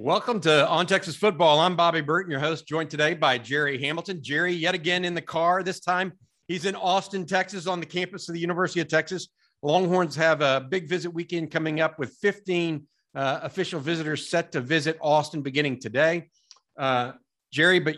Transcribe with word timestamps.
Welcome 0.00 0.38
to 0.42 0.64
On 0.68 0.86
Texas 0.86 1.16
Football. 1.16 1.58
I'm 1.58 1.74
Bobby 1.74 2.02
Burton, 2.02 2.30
your 2.30 2.38
host, 2.38 2.68
joined 2.68 2.88
today 2.88 3.14
by 3.14 3.36
Jerry 3.36 3.82
Hamilton. 3.82 4.20
Jerry, 4.22 4.52
yet 4.52 4.72
again 4.72 5.04
in 5.04 5.12
the 5.12 5.20
car. 5.20 5.64
This 5.64 5.80
time 5.80 6.12
he's 6.46 6.66
in 6.66 6.76
Austin, 6.76 7.26
Texas, 7.26 7.66
on 7.66 7.80
the 7.80 7.86
campus 7.86 8.28
of 8.28 8.34
the 8.34 8.40
University 8.40 8.78
of 8.78 8.86
Texas. 8.86 9.26
Longhorns 9.60 10.14
have 10.14 10.40
a 10.40 10.60
big 10.60 10.88
visit 10.88 11.10
weekend 11.10 11.50
coming 11.50 11.80
up 11.80 11.98
with 11.98 12.12
15 12.22 12.86
uh, 13.16 13.40
official 13.42 13.80
visitors 13.80 14.30
set 14.30 14.52
to 14.52 14.60
visit 14.60 14.96
Austin 15.00 15.42
beginning 15.42 15.80
today. 15.80 16.30
Uh, 16.78 17.14
Jerry, 17.52 17.80
but 17.80 17.96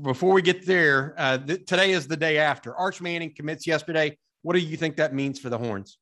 before 0.00 0.32
we 0.32 0.40
get 0.40 0.64
there, 0.64 1.14
uh, 1.18 1.36
th- 1.36 1.66
today 1.66 1.90
is 1.90 2.08
the 2.08 2.16
day 2.16 2.38
after. 2.38 2.74
Arch 2.74 3.02
Manning 3.02 3.34
commits 3.36 3.66
yesterday. 3.66 4.16
What 4.40 4.54
do 4.54 4.58
you 4.58 4.78
think 4.78 4.96
that 4.96 5.12
means 5.12 5.38
for 5.38 5.50
the 5.50 5.58
Horns? 5.58 5.98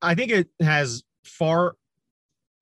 I 0.00 0.14
think 0.14 0.32
it 0.32 0.48
has 0.62 1.02
far 1.22 1.74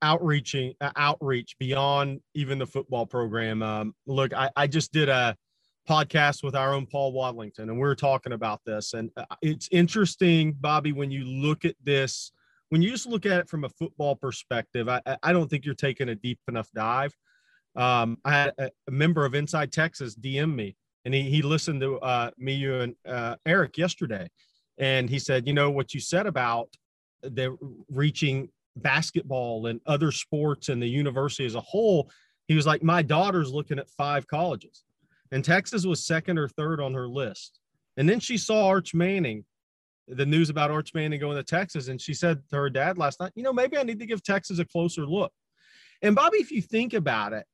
outreaching 0.01 0.73
uh, 0.81 0.91
outreach 0.95 1.55
beyond 1.59 2.21
even 2.33 2.59
the 2.59 2.65
football 2.65 3.05
program. 3.05 3.61
Um, 3.61 3.95
look, 4.05 4.33
I, 4.33 4.49
I 4.55 4.67
just 4.67 4.91
did 4.91 5.09
a 5.09 5.35
podcast 5.87 6.43
with 6.43 6.55
our 6.55 6.73
own 6.73 6.85
Paul 6.85 7.13
Wadlington, 7.13 7.59
and 7.59 7.79
we 7.79 7.87
are 7.87 7.95
talking 7.95 8.33
about 8.33 8.61
this. 8.65 8.93
And 8.93 9.09
uh, 9.17 9.25
it's 9.41 9.69
interesting, 9.71 10.53
Bobby, 10.53 10.91
when 10.91 11.11
you 11.11 11.25
look 11.25 11.65
at 11.65 11.75
this, 11.83 12.31
when 12.69 12.81
you 12.81 12.89
just 12.89 13.05
look 13.05 13.25
at 13.25 13.39
it 13.39 13.49
from 13.49 13.63
a 13.63 13.69
football 13.69 14.15
perspective, 14.15 14.89
I, 14.89 15.01
I 15.21 15.31
don't 15.31 15.49
think 15.49 15.65
you're 15.65 15.75
taking 15.75 16.09
a 16.09 16.15
deep 16.15 16.39
enough 16.47 16.69
dive. 16.73 17.15
Um, 17.75 18.17
I 18.25 18.31
had 18.31 18.53
a, 18.57 18.69
a, 18.87 18.91
member 18.91 19.25
of 19.25 19.35
Inside 19.35 19.71
Texas 19.71 20.15
DM 20.15 20.55
me, 20.55 20.75
and 21.03 21.13
he, 21.13 21.23
he 21.23 21.41
listened 21.41 21.81
to 21.81 21.99
uh, 21.99 22.31
me, 22.37 22.53
you, 22.53 22.79
and 22.79 22.95
uh, 23.07 23.35
Eric 23.45 23.77
yesterday. 23.77 24.29
And 24.77 25.09
he 25.09 25.19
said, 25.19 25.45
you 25.47 25.53
know, 25.53 25.69
what 25.69 25.93
you 25.93 25.99
said 25.99 26.25
about 26.25 26.69
the 27.21 27.57
reaching 27.89 28.49
basketball 28.77 29.67
and 29.67 29.79
other 29.85 30.11
sports 30.11 30.69
and 30.69 30.81
the 30.81 30.87
university 30.87 31.45
as 31.45 31.55
a 31.55 31.61
whole, 31.61 32.09
he 32.47 32.55
was 32.55 32.65
like, 32.65 32.83
My 32.83 33.01
daughter's 33.01 33.51
looking 33.51 33.79
at 33.79 33.89
five 33.89 34.27
colleges. 34.27 34.83
And 35.31 35.43
Texas 35.43 35.85
was 35.85 36.05
second 36.05 36.37
or 36.37 36.47
third 36.47 36.79
on 36.79 36.93
her 36.93 37.07
list. 37.07 37.59
And 37.97 38.07
then 38.07 38.19
she 38.19 38.37
saw 38.37 38.67
Arch 38.67 38.93
Manning, 38.93 39.43
the 40.07 40.25
news 40.25 40.49
about 40.49 40.71
Arch 40.71 40.93
Manning 40.93 41.19
going 41.19 41.37
to 41.37 41.43
Texas. 41.43 41.87
And 41.87 41.99
she 41.99 42.13
said 42.13 42.41
to 42.49 42.55
her 42.57 42.69
dad 42.69 42.97
last 42.97 43.19
night, 43.19 43.31
You 43.35 43.43
know, 43.43 43.53
maybe 43.53 43.77
I 43.77 43.83
need 43.83 43.99
to 43.99 44.05
give 44.05 44.23
Texas 44.23 44.59
a 44.59 44.65
closer 44.65 45.05
look. 45.05 45.31
And 46.01 46.15
Bobby, 46.15 46.37
if 46.37 46.51
you 46.51 46.61
think 46.61 46.93
about 46.93 47.33
it, 47.33 47.45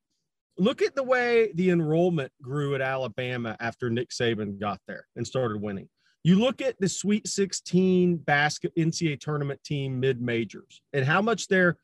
look 0.58 0.82
at 0.82 0.96
the 0.96 1.04
way 1.04 1.52
the 1.56 1.70
enrollment 1.70 2.32
grew 2.42 2.76
at 2.76 2.82
Alabama 2.82 3.56
after 3.60 3.90
Nick 3.90 4.10
Saban 4.10 4.60
got 4.60 4.80
there 4.88 5.08
and 5.16 5.26
started 5.26 5.62
winning. 5.62 5.88
You 6.24 6.40
look 6.40 6.62
at 6.62 6.80
the 6.80 6.90
Sweet 6.90 7.28
16 7.28 8.18
basket 8.18 8.72
NCAA 8.78 9.20
tournament 9.20 9.64
team 9.64 10.00
mid 10.00 10.22
majors 10.22 10.82
and 10.94 11.06
how 11.06 11.22
much 11.22 11.48
their 11.48 11.78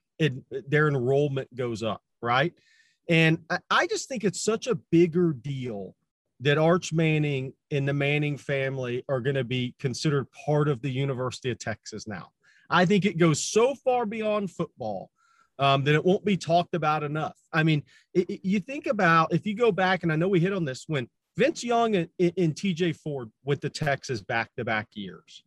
their 0.67 0.87
enrollment 0.87 1.53
goes 1.55 1.83
up, 1.83 2.01
right? 2.21 2.53
And 3.09 3.39
I 3.69 3.87
just 3.87 4.09
think 4.09 4.23
it's 4.23 4.43
such 4.43 4.67
a 4.67 4.75
bigger 4.91 5.33
deal 5.33 5.95
that 6.41 6.57
Arch 6.57 6.93
Manning 6.93 7.53
and 7.71 7.87
the 7.87 7.93
Manning 7.93 8.37
family 8.37 9.03
are 9.09 9.21
going 9.21 9.35
to 9.35 9.43
be 9.43 9.73
considered 9.79 10.27
part 10.45 10.67
of 10.67 10.81
the 10.81 10.89
University 10.89 11.49
of 11.49 11.57
Texas 11.57 12.07
now. 12.07 12.29
I 12.69 12.85
think 12.85 13.05
it 13.05 13.17
goes 13.17 13.41
so 13.41 13.75
far 13.75 14.05
beyond 14.05 14.51
football 14.51 15.09
um, 15.57 15.83
that 15.85 15.95
it 15.95 16.05
won't 16.05 16.25
be 16.25 16.37
talked 16.37 16.75
about 16.75 17.03
enough. 17.03 17.37
I 17.53 17.63
mean, 17.63 17.83
it, 18.13 18.29
it, 18.29 18.39
you 18.43 18.59
think 18.59 18.87
about 18.87 19.33
if 19.33 19.45
you 19.45 19.55
go 19.55 19.71
back, 19.71 20.03
and 20.03 20.11
I 20.11 20.15
know 20.15 20.27
we 20.27 20.39
hit 20.39 20.53
on 20.53 20.65
this 20.65 20.83
when 20.87 21.07
Vince 21.37 21.63
Young 21.63 21.95
and, 21.95 22.09
and 22.19 22.55
TJ 22.55 22.95
Ford 22.95 23.29
with 23.45 23.61
the 23.61 23.69
Texas 23.69 24.21
back 24.21 24.53
to 24.55 24.65
back 24.65 24.87
years. 24.93 25.43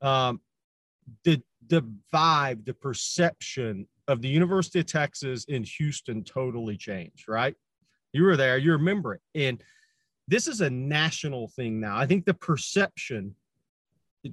Um, 0.00 0.40
the 1.24 1.42
the 1.68 1.82
vibe, 2.14 2.64
the 2.64 2.74
perception 2.74 3.88
of 4.06 4.22
the 4.22 4.28
University 4.28 4.78
of 4.78 4.86
Texas 4.86 5.44
in 5.46 5.64
Houston 5.64 6.22
totally 6.22 6.76
changed, 6.76 7.28
right? 7.28 7.56
You 8.12 8.22
were 8.22 8.36
there, 8.36 8.56
you 8.56 8.72
remember 8.72 9.14
it. 9.14 9.20
And 9.34 9.62
this 10.28 10.46
is 10.46 10.60
a 10.60 10.70
national 10.70 11.48
thing 11.48 11.80
now. 11.80 11.96
I 11.96 12.06
think 12.06 12.24
the 12.24 12.34
perception 12.34 13.34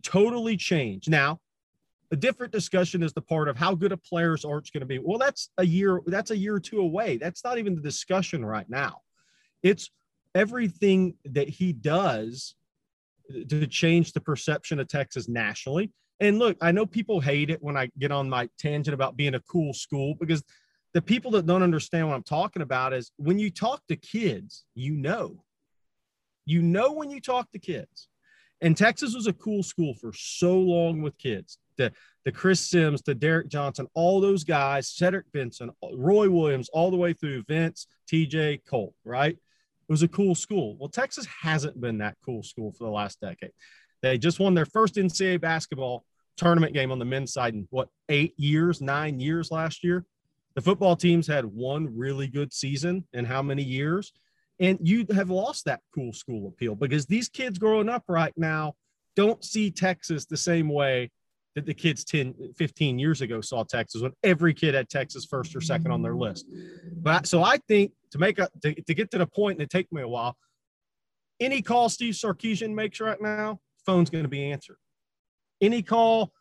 totally 0.03 0.57
changed. 0.57 1.09
Now, 1.09 1.39
a 2.11 2.15
different 2.15 2.53
discussion 2.53 3.01
is 3.01 3.13
the 3.13 3.21
part 3.21 3.47
of 3.47 3.57
how 3.57 3.73
good 3.73 3.91
a 3.91 3.97
player's 3.97 4.45
art's 4.45 4.69
going 4.69 4.81
to 4.81 4.87
be. 4.87 4.99
Well, 4.99 5.17
that's 5.17 5.49
a 5.57 5.65
year, 5.65 6.01
that's 6.05 6.31
a 6.31 6.37
year 6.37 6.55
or 6.55 6.59
two 6.59 6.79
away. 6.79 7.17
That's 7.17 7.43
not 7.43 7.57
even 7.57 7.75
the 7.75 7.81
discussion 7.81 8.45
right 8.45 8.69
now. 8.69 9.01
It's 9.63 9.89
everything 10.35 11.15
that 11.25 11.49
he 11.49 11.73
does 11.73 12.55
to 13.49 13.67
change 13.67 14.13
the 14.13 14.21
perception 14.21 14.79
of 14.79 14.87
Texas 14.87 15.27
nationally. 15.29 15.91
And 16.19 16.39
look, 16.39 16.57
I 16.61 16.71
know 16.71 16.85
people 16.85 17.19
hate 17.19 17.49
it 17.49 17.61
when 17.61 17.77
I 17.77 17.89
get 17.97 18.11
on 18.11 18.29
my 18.29 18.49
tangent 18.57 18.93
about 18.93 19.17
being 19.17 19.35
a 19.35 19.41
cool 19.41 19.73
school 19.73 20.15
because 20.19 20.43
the 20.93 21.01
people 21.01 21.31
that 21.31 21.45
don't 21.45 21.63
understand 21.63 22.07
what 22.07 22.15
I'm 22.15 22.23
talking 22.23 22.61
about 22.61 22.93
is 22.93 23.11
when 23.17 23.39
you 23.39 23.49
talk 23.49 23.81
to 23.87 23.95
kids, 23.95 24.65
you 24.75 24.95
know. 24.95 25.43
You 26.45 26.61
know 26.61 26.91
when 26.91 27.09
you 27.09 27.19
talk 27.19 27.51
to 27.51 27.59
kids. 27.59 28.09
And 28.61 28.77
Texas 28.77 29.15
was 29.15 29.27
a 29.27 29.33
cool 29.33 29.63
school 29.63 29.93
for 29.95 30.13
so 30.13 30.57
long 30.57 31.01
with 31.01 31.17
kids. 31.17 31.57
The, 31.77 31.91
the 32.23 32.31
Chris 32.31 32.59
Sims, 32.59 33.01
the 33.01 33.15
Derek 33.15 33.49
Johnson, 33.49 33.87
all 33.93 34.21
those 34.21 34.43
guys, 34.43 34.87
Cedric 34.87 35.29
Benson, 35.33 35.71
Roy 35.93 36.29
Williams, 36.29 36.69
all 36.69 36.91
the 36.91 36.97
way 36.97 37.13
through 37.13 37.43
Vince, 37.47 37.87
TJ, 38.11 38.61
Colt, 38.65 38.93
right? 39.03 39.37
It 39.93 40.01
was 40.01 40.01
a 40.01 40.07
cool 40.07 40.33
school. 40.33 40.75
Well, 40.79 40.89
Texas 40.89 41.27
hasn't 41.43 41.79
been 41.79 41.99
that 41.99 42.17
cool 42.25 42.41
school 42.41 42.71
for 42.71 42.85
the 42.85 42.89
last 42.89 43.21
decade. 43.21 43.51
They 44.01 44.17
just 44.17 44.39
won 44.39 44.55
their 44.55 44.65
first 44.65 44.95
NCAA 44.95 45.39
basketball 45.39 46.03
tournament 46.35 46.73
game 46.73 46.91
on 46.91 46.97
the 46.97 47.05
men's 47.05 47.31
side 47.31 47.53
in 47.53 47.67
what 47.69 47.89
eight 48.09 48.33
years, 48.35 48.81
nine 48.81 49.19
years 49.19 49.51
last 49.51 49.83
year. 49.83 50.03
The 50.55 50.61
football 50.61 50.95
teams 50.95 51.27
had 51.27 51.45
one 51.45 51.95
really 51.95 52.25
good 52.25 52.51
season 52.51 53.07
in 53.13 53.23
how 53.23 53.43
many 53.43 53.61
years? 53.61 54.11
And 54.59 54.79
you 54.81 55.05
have 55.13 55.29
lost 55.29 55.65
that 55.65 55.81
cool 55.93 56.11
school 56.11 56.47
appeal 56.47 56.73
because 56.73 57.05
these 57.05 57.29
kids 57.29 57.59
growing 57.59 57.87
up 57.87 58.03
right 58.07 58.33
now 58.35 58.73
don't 59.15 59.43
see 59.43 59.69
Texas 59.69 60.25
the 60.25 60.37
same 60.37 60.69
way 60.69 61.11
that 61.53 61.67
the 61.67 61.73
kids 61.75 62.03
10, 62.03 62.33
15 62.57 62.97
years 62.97 63.21
ago 63.21 63.41
saw 63.41 63.63
Texas 63.63 64.01
when 64.01 64.13
every 64.23 64.55
kid 64.55 64.73
had 64.73 64.89
Texas 64.89 65.23
first 65.23 65.55
or 65.55 65.61
second 65.61 65.91
on 65.91 66.01
their 66.01 66.15
list. 66.15 66.47
But 66.97 67.27
so 67.27 67.43
I 67.43 67.57
think 67.67 67.91
to 68.13 68.19
make 68.19 68.39
a 68.39 68.47
to, 68.61 68.73
to 68.73 68.93
get 68.93 69.11
to 69.11 69.17
the 69.17 69.27
point, 69.27 69.57
and 69.57 69.63
it 69.63 69.69
take 69.69 69.91
me 69.91 70.01
a 70.01 70.07
while. 70.07 70.37
Any 71.39 71.61
call 71.61 71.89
Steve 71.89 72.13
Sarkisian 72.13 72.73
makes 72.73 72.99
right 72.99 73.21
now, 73.21 73.59
phone's 73.85 74.09
going 74.09 74.23
to 74.23 74.29
be 74.29 74.51
answered. 74.51 74.77
Any 75.59 75.81
call 75.81 76.31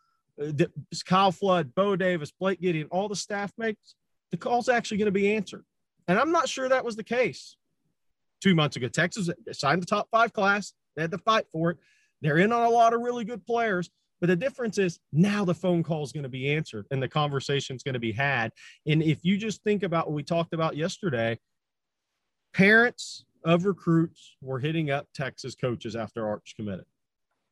uh, 0.41 0.51
that 0.55 0.71
Kyle 1.05 1.31
Flood, 1.31 1.73
Bo 1.75 1.95
Davis, 1.95 2.31
Blake 2.31 2.61
Gideon, 2.61 2.87
all 2.91 3.09
the 3.09 3.15
staff 3.15 3.51
makes, 3.57 3.95
the 4.31 4.37
call's 4.37 4.69
actually 4.69 4.97
going 4.97 5.07
to 5.07 5.11
be 5.11 5.35
answered. 5.35 5.65
And 6.07 6.19
I'm 6.19 6.31
not 6.31 6.47
sure 6.47 6.69
that 6.69 6.85
was 6.85 6.95
the 6.95 7.03
case 7.03 7.57
two 8.41 8.55
months 8.55 8.75
ago. 8.75 8.87
Texas 8.87 9.29
signed 9.51 9.81
the 9.81 9.87
top 9.87 10.07
five 10.11 10.31
class. 10.31 10.73
They 10.95 11.01
had 11.01 11.11
to 11.11 11.17
fight 11.17 11.45
for 11.51 11.71
it. 11.71 11.77
They're 12.21 12.37
in 12.37 12.53
on 12.53 12.63
a 12.63 12.69
lot 12.69 12.93
of 12.93 13.01
really 13.01 13.25
good 13.25 13.45
players. 13.45 13.89
But 14.21 14.27
the 14.27 14.35
difference 14.35 14.77
is 14.77 14.99
now 15.11 15.43
the 15.43 15.53
phone 15.53 15.83
call 15.83 16.03
is 16.03 16.13
going 16.13 16.23
to 16.23 16.29
be 16.29 16.53
answered 16.53 16.85
and 16.91 17.03
the 17.03 17.09
conversation 17.09 17.75
is 17.75 17.83
going 17.83 17.93
to 17.93 17.99
be 17.99 18.13
had. 18.13 18.51
And 18.85 19.03
if 19.03 19.19
you 19.23 19.37
just 19.37 19.61
think 19.63 19.83
about 19.83 20.07
what 20.07 20.13
we 20.13 20.23
talked 20.23 20.53
about 20.53 20.77
yesterday, 20.77 21.37
parents 22.53 23.25
of 23.45 23.65
recruits 23.65 24.35
were 24.41 24.59
hitting 24.59 24.91
up 24.91 25.07
Texas 25.13 25.55
coaches 25.55 25.95
after 25.95 26.27
Arch 26.27 26.53
committed. 26.55 26.85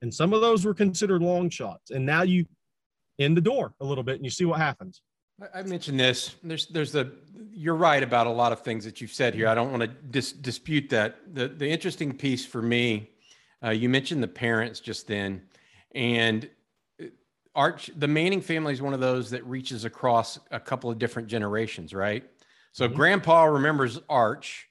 And 0.01 0.13
some 0.13 0.33
of 0.33 0.41
those 0.41 0.65
were 0.65 0.73
considered 0.73 1.21
long 1.21 1.49
shots. 1.49 1.91
And 1.91 2.05
now 2.05 2.23
you 2.23 2.45
in 3.17 3.35
the 3.35 3.41
door 3.41 3.73
a 3.79 3.85
little 3.85 4.03
bit 4.03 4.15
and 4.15 4.25
you 4.25 4.31
see 4.31 4.45
what 4.45 4.59
happens. 4.59 5.01
I 5.53 5.63
mentioned 5.63 5.99
this. 5.99 6.35
There's, 6.43 6.67
there's 6.67 6.91
the. 6.91 7.11
You're 7.51 7.75
right 7.75 8.03
about 8.03 8.27
a 8.27 8.31
lot 8.31 8.51
of 8.51 8.61
things 8.61 8.85
that 8.85 9.01
you've 9.01 9.13
said 9.13 9.33
here. 9.33 9.47
I 9.47 9.55
don't 9.55 9.71
want 9.71 9.81
to 9.81 9.87
dis- 9.87 10.33
dispute 10.33 10.89
that. 10.89 11.17
The, 11.33 11.47
the 11.47 11.67
interesting 11.67 12.15
piece 12.15 12.45
for 12.45 12.61
me, 12.61 13.09
uh, 13.63 13.71
you 13.71 13.89
mentioned 13.89 14.21
the 14.21 14.27
parents 14.27 14.79
just 14.79 15.07
then, 15.07 15.41
and 15.95 16.47
Arch, 17.55 17.89
the 17.97 18.07
Manning 18.07 18.41
family 18.41 18.73
is 18.73 18.81
one 18.81 18.93
of 18.93 18.99
those 18.99 19.31
that 19.31 19.43
reaches 19.45 19.83
across 19.83 20.39
a 20.51 20.59
couple 20.59 20.89
of 20.89 20.99
different 20.99 21.27
generations, 21.27 21.93
right? 21.93 22.23
So 22.71 22.85
mm-hmm. 22.85 22.95
grandpa 22.95 23.43
remembers 23.45 23.99
Arch. 24.09 24.67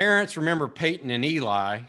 Parents 0.00 0.36
remember 0.36 0.66
Peyton 0.66 1.10
and 1.10 1.24
Eli. 1.24 1.80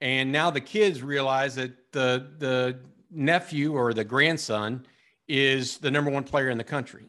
and 0.00 0.30
now 0.30 0.50
the 0.50 0.60
kids 0.60 1.02
realize 1.02 1.56
that 1.56 1.92
the 1.92 2.30
the 2.38 2.78
nephew 3.10 3.74
or 3.74 3.92
the 3.92 4.04
grandson 4.04 4.86
is 5.28 5.78
the 5.78 5.90
number 5.90 6.10
one 6.10 6.24
player 6.24 6.50
in 6.50 6.58
the 6.58 6.64
country. 6.64 7.04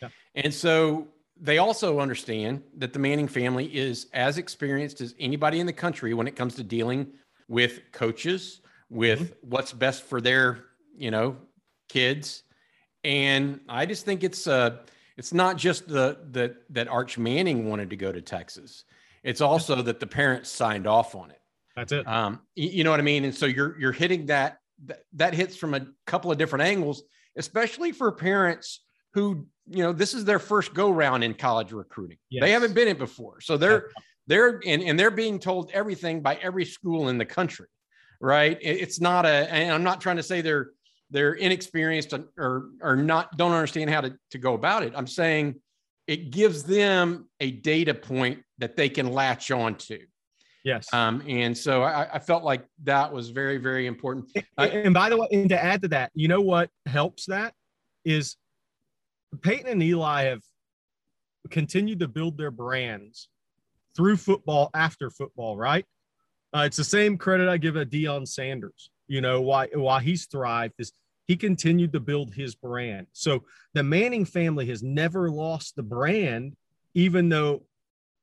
Yeah. 0.00 0.08
And 0.34 0.52
so 0.52 1.08
they 1.38 1.58
also 1.58 2.00
understand 2.00 2.62
that 2.76 2.92
the 2.92 2.98
Manning 2.98 3.28
family 3.28 3.66
is 3.74 4.06
as 4.12 4.38
experienced 4.38 5.00
as 5.00 5.14
anybody 5.18 5.60
in 5.60 5.66
the 5.66 5.72
country 5.72 6.14
when 6.14 6.26
it 6.26 6.36
comes 6.36 6.54
to 6.56 6.62
dealing 6.62 7.08
with 7.48 7.80
coaches, 7.92 8.60
with 8.88 9.20
mm-hmm. 9.20 9.50
what's 9.50 9.72
best 9.72 10.04
for 10.04 10.20
their, 10.20 10.64
you 10.96 11.10
know, 11.10 11.36
kids. 11.88 12.42
And 13.04 13.60
I 13.68 13.86
just 13.86 14.04
think 14.04 14.24
it's 14.24 14.46
uh 14.46 14.78
it's 15.16 15.32
not 15.32 15.56
just 15.56 15.88
the 15.88 16.18
that 16.32 16.62
that 16.70 16.88
Arch 16.88 17.18
Manning 17.18 17.68
wanted 17.68 17.90
to 17.90 17.96
go 17.96 18.12
to 18.12 18.20
Texas. 18.20 18.84
It's 19.26 19.40
also 19.40 19.82
that 19.82 19.98
the 19.98 20.06
parents 20.06 20.48
signed 20.48 20.86
off 20.86 21.16
on 21.16 21.32
it. 21.32 21.40
That's 21.74 21.90
it. 21.90 22.06
Um, 22.06 22.40
you 22.54 22.84
know 22.84 22.92
what 22.92 23.00
I 23.00 23.02
mean? 23.02 23.24
And 23.24 23.34
so 23.34 23.44
you're 23.44 23.78
you're 23.78 23.92
hitting 23.92 24.26
that 24.26 24.58
that, 25.14 25.34
hits 25.34 25.56
from 25.56 25.74
a 25.74 25.86
couple 26.06 26.30
of 26.30 26.38
different 26.38 26.64
angles, 26.64 27.02
especially 27.36 27.92
for 27.92 28.12
parents 28.12 28.84
who 29.14 29.46
you 29.68 29.82
know 29.82 29.92
this 29.92 30.14
is 30.14 30.24
their 30.24 30.38
first 30.38 30.74
go 30.74 30.90
round 30.90 31.24
in 31.24 31.34
college 31.34 31.72
recruiting. 31.72 32.18
Yes. 32.30 32.42
They 32.42 32.52
haven't 32.52 32.74
been 32.74 32.86
it 32.86 32.98
before, 32.98 33.40
so 33.40 33.56
they're 33.56 33.90
they're 34.28 34.60
and, 34.64 34.80
and 34.82 34.98
they're 34.98 35.10
being 35.10 35.40
told 35.40 35.70
everything 35.72 36.22
by 36.22 36.36
every 36.36 36.64
school 36.64 37.08
in 37.08 37.18
the 37.18 37.26
country, 37.26 37.66
right? 38.20 38.56
It's 38.60 39.00
not 39.00 39.26
a. 39.26 39.52
And 39.52 39.72
I'm 39.72 39.82
not 39.82 40.00
trying 40.00 40.16
to 40.16 40.22
say 40.22 40.40
they're 40.40 40.70
they're 41.10 41.34
inexperienced 41.34 42.14
or 42.38 42.70
or 42.80 42.94
not 42.94 43.36
don't 43.36 43.52
understand 43.52 43.90
how 43.90 44.02
to 44.02 44.16
to 44.30 44.38
go 44.38 44.54
about 44.54 44.84
it. 44.84 44.92
I'm 44.94 45.08
saying 45.08 45.56
it 46.06 46.30
gives 46.30 46.62
them 46.62 47.28
a 47.40 47.50
data 47.50 47.94
point 47.94 48.42
that 48.58 48.76
they 48.76 48.88
can 48.88 49.10
latch 49.10 49.50
on 49.50 49.74
to. 49.74 50.00
Yes. 50.64 50.92
Um, 50.92 51.22
and 51.28 51.56
so 51.56 51.82
I, 51.82 52.14
I, 52.14 52.18
felt 52.18 52.42
like 52.42 52.66
that 52.82 53.12
was 53.12 53.30
very, 53.30 53.56
very 53.56 53.86
important. 53.86 54.30
And, 54.58 54.72
and 54.72 54.94
by 54.94 55.10
the 55.10 55.16
way, 55.16 55.28
and 55.30 55.48
to 55.50 55.62
add 55.62 55.82
to 55.82 55.88
that, 55.88 56.10
you 56.14 56.26
know 56.26 56.40
what 56.40 56.70
helps 56.86 57.26
that 57.26 57.54
is 58.04 58.36
Peyton 59.42 59.68
and 59.68 59.82
Eli 59.82 60.24
have 60.24 60.42
continued 61.50 62.00
to 62.00 62.08
build 62.08 62.36
their 62.36 62.50
brands 62.50 63.28
through 63.96 64.16
football 64.16 64.70
after 64.74 65.10
football, 65.10 65.56
right? 65.56 65.84
Uh, 66.54 66.64
it's 66.66 66.76
the 66.76 66.84
same 66.84 67.16
credit 67.16 67.48
I 67.48 67.58
give 67.58 67.76
a 67.76 67.86
Deion 67.86 68.26
Sanders. 68.26 68.90
You 69.08 69.20
know 69.20 69.40
why 69.40 69.68
why 69.72 70.00
he's 70.00 70.26
thrived 70.26 70.74
is 70.78 70.92
he 71.26 71.36
continued 71.36 71.92
to 71.92 72.00
build 72.00 72.34
his 72.34 72.54
brand. 72.54 73.06
So 73.12 73.44
the 73.74 73.82
Manning 73.82 74.24
family 74.24 74.66
has 74.66 74.82
never 74.82 75.30
lost 75.30 75.76
the 75.76 75.82
brand, 75.82 76.54
even 76.94 77.28
though 77.28 77.62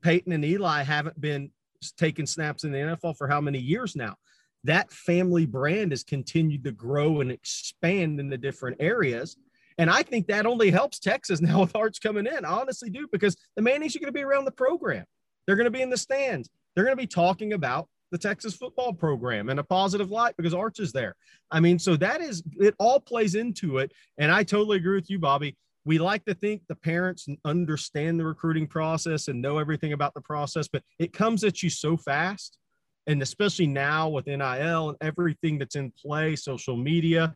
Peyton 0.02 0.32
and 0.32 0.46
Eli 0.46 0.84
haven't 0.84 1.20
been 1.20 1.52
taking 1.98 2.26
snaps 2.26 2.64
in 2.64 2.72
the 2.72 2.78
NFL 2.78 3.18
for 3.18 3.28
how 3.28 3.42
many 3.42 3.60
years 3.60 3.96
now. 3.96 4.16
That 4.64 4.92
family 4.92 5.46
brand 5.46 5.92
has 5.92 6.04
continued 6.04 6.64
to 6.64 6.72
grow 6.72 7.20
and 7.20 7.32
expand 7.32 8.20
in 8.20 8.30
the 8.30 8.38
different 8.38 8.78
areas. 8.80 9.36
And 9.78 9.90
I 9.90 10.04
think 10.04 10.28
that 10.28 10.46
only 10.46 10.72
helps 10.72 11.00
Texas 11.00 11.42
now 11.42 11.62
with 11.62 11.76
Arch 11.76 12.00
coming 12.02 12.28
in. 12.28 12.46
I 12.46 12.50
honestly 12.50 12.90
do, 12.90 13.08
because 13.12 13.36
the 13.56 13.62
Mannings 13.62 13.96
are 13.96 14.00
going 14.00 14.08
to 14.08 14.14
be 14.14 14.24
around 14.24 14.46
the 14.46 14.52
program. 14.52 15.06
They're 15.46 15.58
going 15.58 15.66
to 15.66 15.72
be 15.72 15.82
in 15.82 15.90
the 15.90 15.98
stands. 15.98 16.50
They're 16.74 16.86
going 16.86 16.96
to 16.96 17.02
be 17.02 17.08
talking 17.08 17.54
about 17.54 17.90
the 18.14 18.18
Texas 18.20 18.54
football 18.54 18.94
program 18.94 19.50
in 19.50 19.58
a 19.58 19.64
positive 19.64 20.12
light 20.12 20.36
because 20.38 20.54
Arch 20.54 20.80
is 20.80 20.92
there. 20.92 21.16
I 21.50 21.60
mean, 21.60 21.80
so 21.80 21.96
that 21.98 22.22
is 22.22 22.44
it 22.60 22.76
all 22.78 23.00
plays 23.00 23.34
into 23.34 23.80
it. 23.80 23.92
And 24.20 24.32
I 24.32 24.44
totally 24.44 24.78
agree 24.78 24.94
with 24.94 25.10
you, 25.10 25.18
Bobby. 25.18 25.58
We 25.84 25.98
like 25.98 26.24
to 26.26 26.36
think 26.36 26.62
the 26.70 26.76
parents 26.76 27.28
understand 27.44 28.20
the 28.20 28.26
recruiting 28.26 28.68
process 28.68 29.30
and 29.30 29.42
know 29.42 29.58
everything 29.58 29.94
about 29.94 30.14
the 30.14 30.22
process, 30.22 30.68
but 30.68 30.84
it 31.00 31.12
comes 31.12 31.44
at 31.44 31.64
you 31.64 31.72
so 31.72 31.98
fast. 31.98 32.60
And 33.08 33.20
especially 33.24 33.66
now 33.68 34.10
with 34.10 34.28
NIL 34.28 34.90
and 34.90 34.98
everything 35.02 35.58
that's 35.58 35.76
in 35.76 35.92
play, 35.92 36.36
social 36.36 36.78
media, 36.78 37.36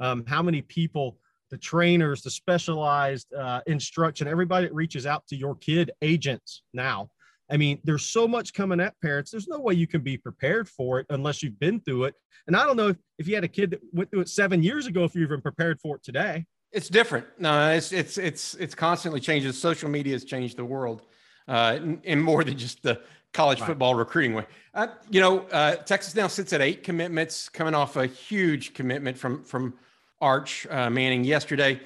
um, 0.00 0.24
how 0.26 0.42
many 0.42 0.62
people 0.62 1.18
the 1.50 1.58
trainers, 1.58 2.22
the 2.22 2.30
specialized 2.30 3.32
uh, 3.34 3.60
instruction, 3.66 4.26
everybody 4.26 4.66
that 4.66 4.74
reaches 4.74 5.04
out 5.04 5.26
to 5.28 5.36
your 5.36 5.54
kid, 5.54 5.90
agents 6.00 6.62
now. 6.72 7.10
I 7.50 7.56
mean, 7.56 7.78
there's 7.84 8.04
so 8.04 8.26
much 8.26 8.54
coming 8.54 8.80
at 8.80 8.98
parents. 9.00 9.30
There's 9.30 9.48
no 9.48 9.60
way 9.60 9.74
you 9.74 9.86
can 9.86 10.00
be 10.00 10.16
prepared 10.16 10.68
for 10.68 11.00
it 11.00 11.06
unless 11.10 11.42
you've 11.42 11.58
been 11.58 11.80
through 11.80 12.04
it. 12.04 12.14
And 12.46 12.56
I 12.56 12.64
don't 12.64 12.76
know 12.76 12.88
if, 12.88 12.96
if 13.18 13.28
you 13.28 13.34
had 13.34 13.44
a 13.44 13.48
kid 13.48 13.70
that 13.70 13.80
went 13.92 14.10
through 14.10 14.20
it 14.20 14.28
seven 14.28 14.62
years 14.62 14.86
ago, 14.86 15.04
if 15.04 15.14
you're 15.14 15.24
even 15.24 15.40
prepared 15.40 15.80
for 15.80 15.96
it 15.96 16.02
today. 16.02 16.46
It's 16.72 16.88
different. 16.88 17.26
No, 17.38 17.70
it's 17.70 17.92
it's 17.92 18.18
it's 18.18 18.54
it's 18.54 18.74
constantly 18.74 19.20
changing. 19.20 19.52
Social 19.52 19.88
media 19.88 20.14
has 20.14 20.24
changed 20.24 20.56
the 20.56 20.64
world, 20.64 21.02
uh, 21.46 21.78
in, 21.80 22.00
in 22.02 22.20
more 22.20 22.42
than 22.42 22.58
just 22.58 22.82
the 22.82 23.00
college 23.32 23.60
right. 23.60 23.66
football 23.68 23.94
recruiting 23.94 24.34
way. 24.34 24.44
Uh, 24.74 24.88
you 25.08 25.20
know, 25.20 25.40
uh, 25.52 25.76
Texas 25.76 26.16
now 26.16 26.26
sits 26.26 26.52
at 26.52 26.60
eight 26.60 26.82
commitments, 26.82 27.48
coming 27.48 27.74
off 27.74 27.96
a 27.96 28.06
huge 28.06 28.74
commitment 28.74 29.16
from 29.16 29.44
from 29.44 29.74
Arch 30.20 30.66
uh, 30.68 30.90
Manning 30.90 31.22
yesterday. 31.22 31.80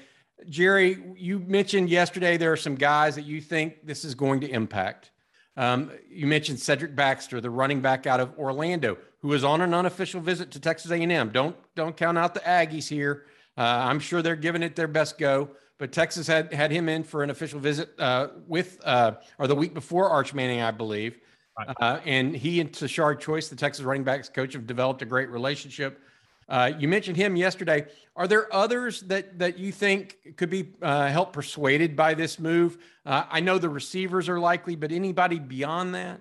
Jerry, 0.49 0.97
you 1.17 1.41
mentioned 1.41 1.91
yesterday 1.91 2.39
there 2.39 2.53
are 2.53 2.57
some 2.57 2.75
guys 2.75 3.15
that 3.17 3.27
you 3.27 3.43
think 3.43 3.85
this 3.87 4.07
is 4.07 4.15
going 4.15 4.41
to 4.41 4.49
impact. 4.49 5.11
Um, 5.59 5.91
you 6.09 6.29
mentioned 6.29 6.61
Cedric 6.61 6.95
Baxter, 6.95 7.41
the 7.41 7.51
running 7.51 7.81
back 7.81 8.07
out 8.07 8.21
of 8.21 8.39
Orlando, 8.39 8.97
who 9.21 9.29
was 9.29 9.43
on 9.43 9.61
an 9.61 9.75
unofficial 9.75 10.21
visit 10.21 10.53
to 10.53 10.61
Texas 10.61 10.93
A&M. 10.93 11.31
Don't 11.31 11.57
don't 11.75 11.97
count 11.97 12.17
out 12.17 12.33
the 12.33 12.41
Aggies 12.41 12.89
here. 12.89 13.27
Uh, 13.57 13.63
I'm 13.63 13.99
sure 13.99 14.23
they're 14.23 14.37
giving 14.37 14.63
it 14.63 14.77
their 14.77 14.87
best 14.87 15.19
go. 15.19 15.51
But 15.79 15.91
Texas 15.93 16.29
had 16.29 16.53
had 16.53 16.71
him 16.71 16.89
in 16.89 17.03
for 17.03 17.25
an 17.25 17.31
official 17.31 17.59
visit 17.59 17.91
uh, 17.99 18.29
with, 18.47 18.79
uh, 18.85 19.15
or 19.39 19.49
the 19.49 19.55
week 19.57 19.75
before 19.75 20.09
Arch 20.09 20.33
Manning, 20.33 20.61
I 20.61 20.71
believe. 20.71 21.19
Right. 21.59 21.77
Uh, 21.81 22.01
and 22.05 22.37
he 22.37 22.61
and 22.61 22.73
Tashard 22.73 23.21
Choice, 23.21 23.49
the 23.49 23.57
Texas 23.57 23.85
running 23.85 24.05
backs 24.05 24.29
coach, 24.29 24.53
have 24.53 24.67
developed 24.67 25.03
a 25.03 25.07
great 25.07 25.29
relationship. 25.29 26.01
Uh, 26.49 26.73
you 26.79 26.89
mentioned 26.89 27.17
him 27.17 27.37
yesterday. 27.37 27.87
Are 28.17 28.27
there 28.27 28.53
others 28.55 29.03
that 29.03 29.39
that 29.39 29.59
you 29.59 29.71
think 29.71 30.17
could 30.37 30.51
be 30.51 30.73
uh, 30.81 31.09
help 31.09 31.33
persuaded 31.33 31.95
by 31.95 32.15
this 32.15 32.39
move? 32.39 32.79
Uh, 33.05 33.25
I 33.31 33.41
know 33.41 33.59
the 33.59 33.69
receivers 33.69 34.29
are 34.29 34.41
likely, 34.41 34.75
but 34.75 34.91
anybody 34.91 35.39
beyond 35.39 35.95
that? 35.95 36.21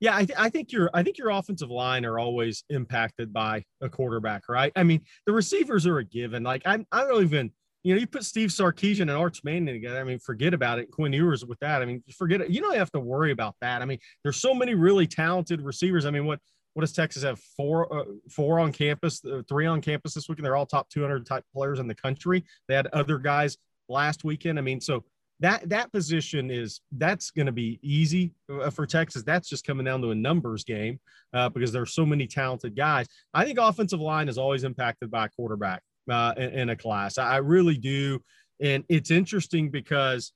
Yeah, 0.00 0.14
I, 0.14 0.24
th- 0.24 0.38
I 0.38 0.50
think 0.50 0.72
your 0.72 0.90
I 0.92 1.02
think 1.02 1.18
your 1.18 1.30
offensive 1.30 1.70
line 1.70 2.04
are 2.04 2.18
always 2.18 2.64
impacted 2.70 3.32
by 3.32 3.64
a 3.80 3.88
quarterback, 3.88 4.48
right? 4.48 4.72
I 4.76 4.82
mean, 4.82 5.02
the 5.26 5.32
receivers 5.32 5.86
are 5.86 5.98
a 5.98 6.04
given. 6.04 6.42
Like 6.42 6.62
I'm, 6.64 6.86
I 6.92 7.02
don't 7.02 7.22
even 7.22 7.50
you 7.86 7.94
know, 7.94 8.00
you 8.00 8.06
put 8.08 8.24
Steve 8.24 8.48
Sarkisian 8.50 9.02
and 9.02 9.12
Arch 9.12 9.44
Manning 9.44 9.72
together. 9.72 10.00
I 10.00 10.02
mean, 10.02 10.18
forget 10.18 10.52
about 10.52 10.80
it. 10.80 10.90
Quinn 10.90 11.12
Ewers 11.12 11.44
with 11.44 11.60
that. 11.60 11.82
I 11.82 11.84
mean, 11.84 12.02
forget 12.18 12.40
it. 12.40 12.50
You 12.50 12.60
don't 12.60 12.74
have 12.74 12.90
to 12.90 12.98
worry 12.98 13.30
about 13.30 13.54
that. 13.60 13.80
I 13.80 13.84
mean, 13.84 14.00
there's 14.24 14.38
so 14.38 14.52
many 14.52 14.74
really 14.74 15.06
talented 15.06 15.62
receivers. 15.62 16.04
I 16.04 16.10
mean, 16.10 16.26
what 16.26 16.40
what 16.76 16.82
does 16.82 16.92
Texas 16.92 17.22
have? 17.22 17.40
Four, 17.56 17.90
uh, 17.90 18.04
four 18.30 18.60
on 18.60 18.70
campus, 18.70 19.24
uh, 19.24 19.40
three 19.48 19.64
on 19.64 19.80
campus 19.80 20.12
this 20.12 20.28
weekend. 20.28 20.44
They're 20.44 20.56
all 20.56 20.66
top 20.66 20.90
200 20.90 21.24
type 21.24 21.42
players 21.54 21.78
in 21.78 21.86
the 21.86 21.94
country. 21.94 22.44
They 22.68 22.74
had 22.74 22.86
other 22.88 23.16
guys 23.16 23.56
last 23.88 24.24
weekend. 24.24 24.58
I 24.58 24.62
mean, 24.62 24.82
so 24.82 25.02
that 25.40 25.66
that 25.70 25.90
position 25.90 26.50
is 26.50 26.82
that's 26.92 27.30
going 27.30 27.46
to 27.46 27.52
be 27.52 27.80
easy 27.80 28.34
uh, 28.52 28.68
for 28.68 28.84
Texas. 28.84 29.22
That's 29.22 29.48
just 29.48 29.66
coming 29.66 29.86
down 29.86 30.02
to 30.02 30.10
a 30.10 30.14
numbers 30.14 30.64
game 30.64 31.00
uh, 31.32 31.48
because 31.48 31.72
there's 31.72 31.94
so 31.94 32.04
many 32.04 32.26
talented 32.26 32.76
guys. 32.76 33.06
I 33.32 33.46
think 33.46 33.58
offensive 33.58 34.00
line 34.00 34.28
is 34.28 34.36
always 34.36 34.62
impacted 34.62 35.10
by 35.10 35.24
a 35.24 35.28
quarterback 35.30 35.82
uh, 36.10 36.34
in, 36.36 36.50
in, 36.50 36.68
a 36.68 36.76
class. 36.76 37.16
I, 37.16 37.36
I 37.36 37.36
really 37.38 37.78
do, 37.78 38.22
and 38.60 38.84
it's 38.90 39.10
interesting 39.10 39.70
because 39.70 40.30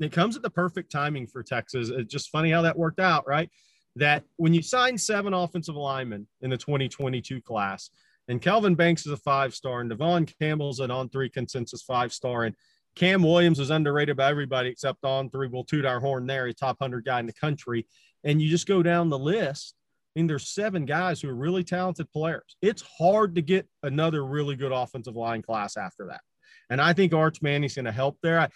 it 0.00 0.12
comes 0.12 0.36
at 0.36 0.42
the 0.42 0.50
perfect 0.50 0.92
timing 0.92 1.26
for 1.26 1.42
Texas. 1.42 1.88
It's 1.88 2.12
just 2.12 2.28
funny 2.28 2.50
how 2.50 2.60
that 2.60 2.76
worked 2.76 3.00
out, 3.00 3.26
right? 3.26 3.50
That 3.96 4.24
when 4.36 4.54
you 4.54 4.62
sign 4.62 4.96
seven 4.96 5.34
offensive 5.34 5.74
linemen 5.74 6.26
in 6.42 6.50
the 6.50 6.56
2022 6.56 7.42
class, 7.42 7.90
and 8.28 8.42
Kelvin 8.42 8.74
Banks 8.74 9.06
is 9.06 9.12
a 9.12 9.16
five 9.16 9.54
star, 9.54 9.80
and 9.80 9.90
Devon 9.90 10.26
Campbell's 10.40 10.80
an 10.80 10.90
on 10.90 11.08
three 11.08 11.28
consensus 11.28 11.82
five 11.82 12.12
star, 12.12 12.44
and 12.44 12.54
Cam 12.96 13.22
Williams 13.22 13.60
is 13.60 13.70
underrated 13.70 14.16
by 14.16 14.30
everybody 14.30 14.70
except 14.70 15.04
on 15.04 15.30
three. 15.30 15.48
We'll 15.48 15.64
toot 15.64 15.84
our 15.84 16.00
horn 16.00 16.26
there, 16.26 16.46
a 16.46 16.54
top 16.54 16.80
100 16.80 17.04
guy 17.04 17.20
in 17.20 17.26
the 17.26 17.32
country. 17.32 17.86
And 18.24 18.40
you 18.40 18.48
just 18.48 18.66
go 18.66 18.82
down 18.82 19.10
the 19.10 19.18
list. 19.18 19.74
I 20.16 20.18
mean, 20.18 20.26
there's 20.26 20.48
seven 20.48 20.86
guys 20.86 21.20
who 21.20 21.28
are 21.28 21.34
really 21.34 21.62
talented 21.62 22.10
players. 22.10 22.56
It's 22.62 22.82
hard 22.98 23.34
to 23.34 23.42
get 23.42 23.68
another 23.82 24.24
really 24.24 24.56
good 24.56 24.72
offensive 24.72 25.14
line 25.14 25.42
class 25.42 25.76
after 25.76 26.06
that. 26.06 26.22
And 26.70 26.80
I 26.80 26.94
think 26.94 27.12
Arch 27.12 27.42
Manning's 27.42 27.74
going 27.74 27.84
to 27.84 27.92
help 27.92 28.16
there. 28.22 28.40
I, 28.40 28.48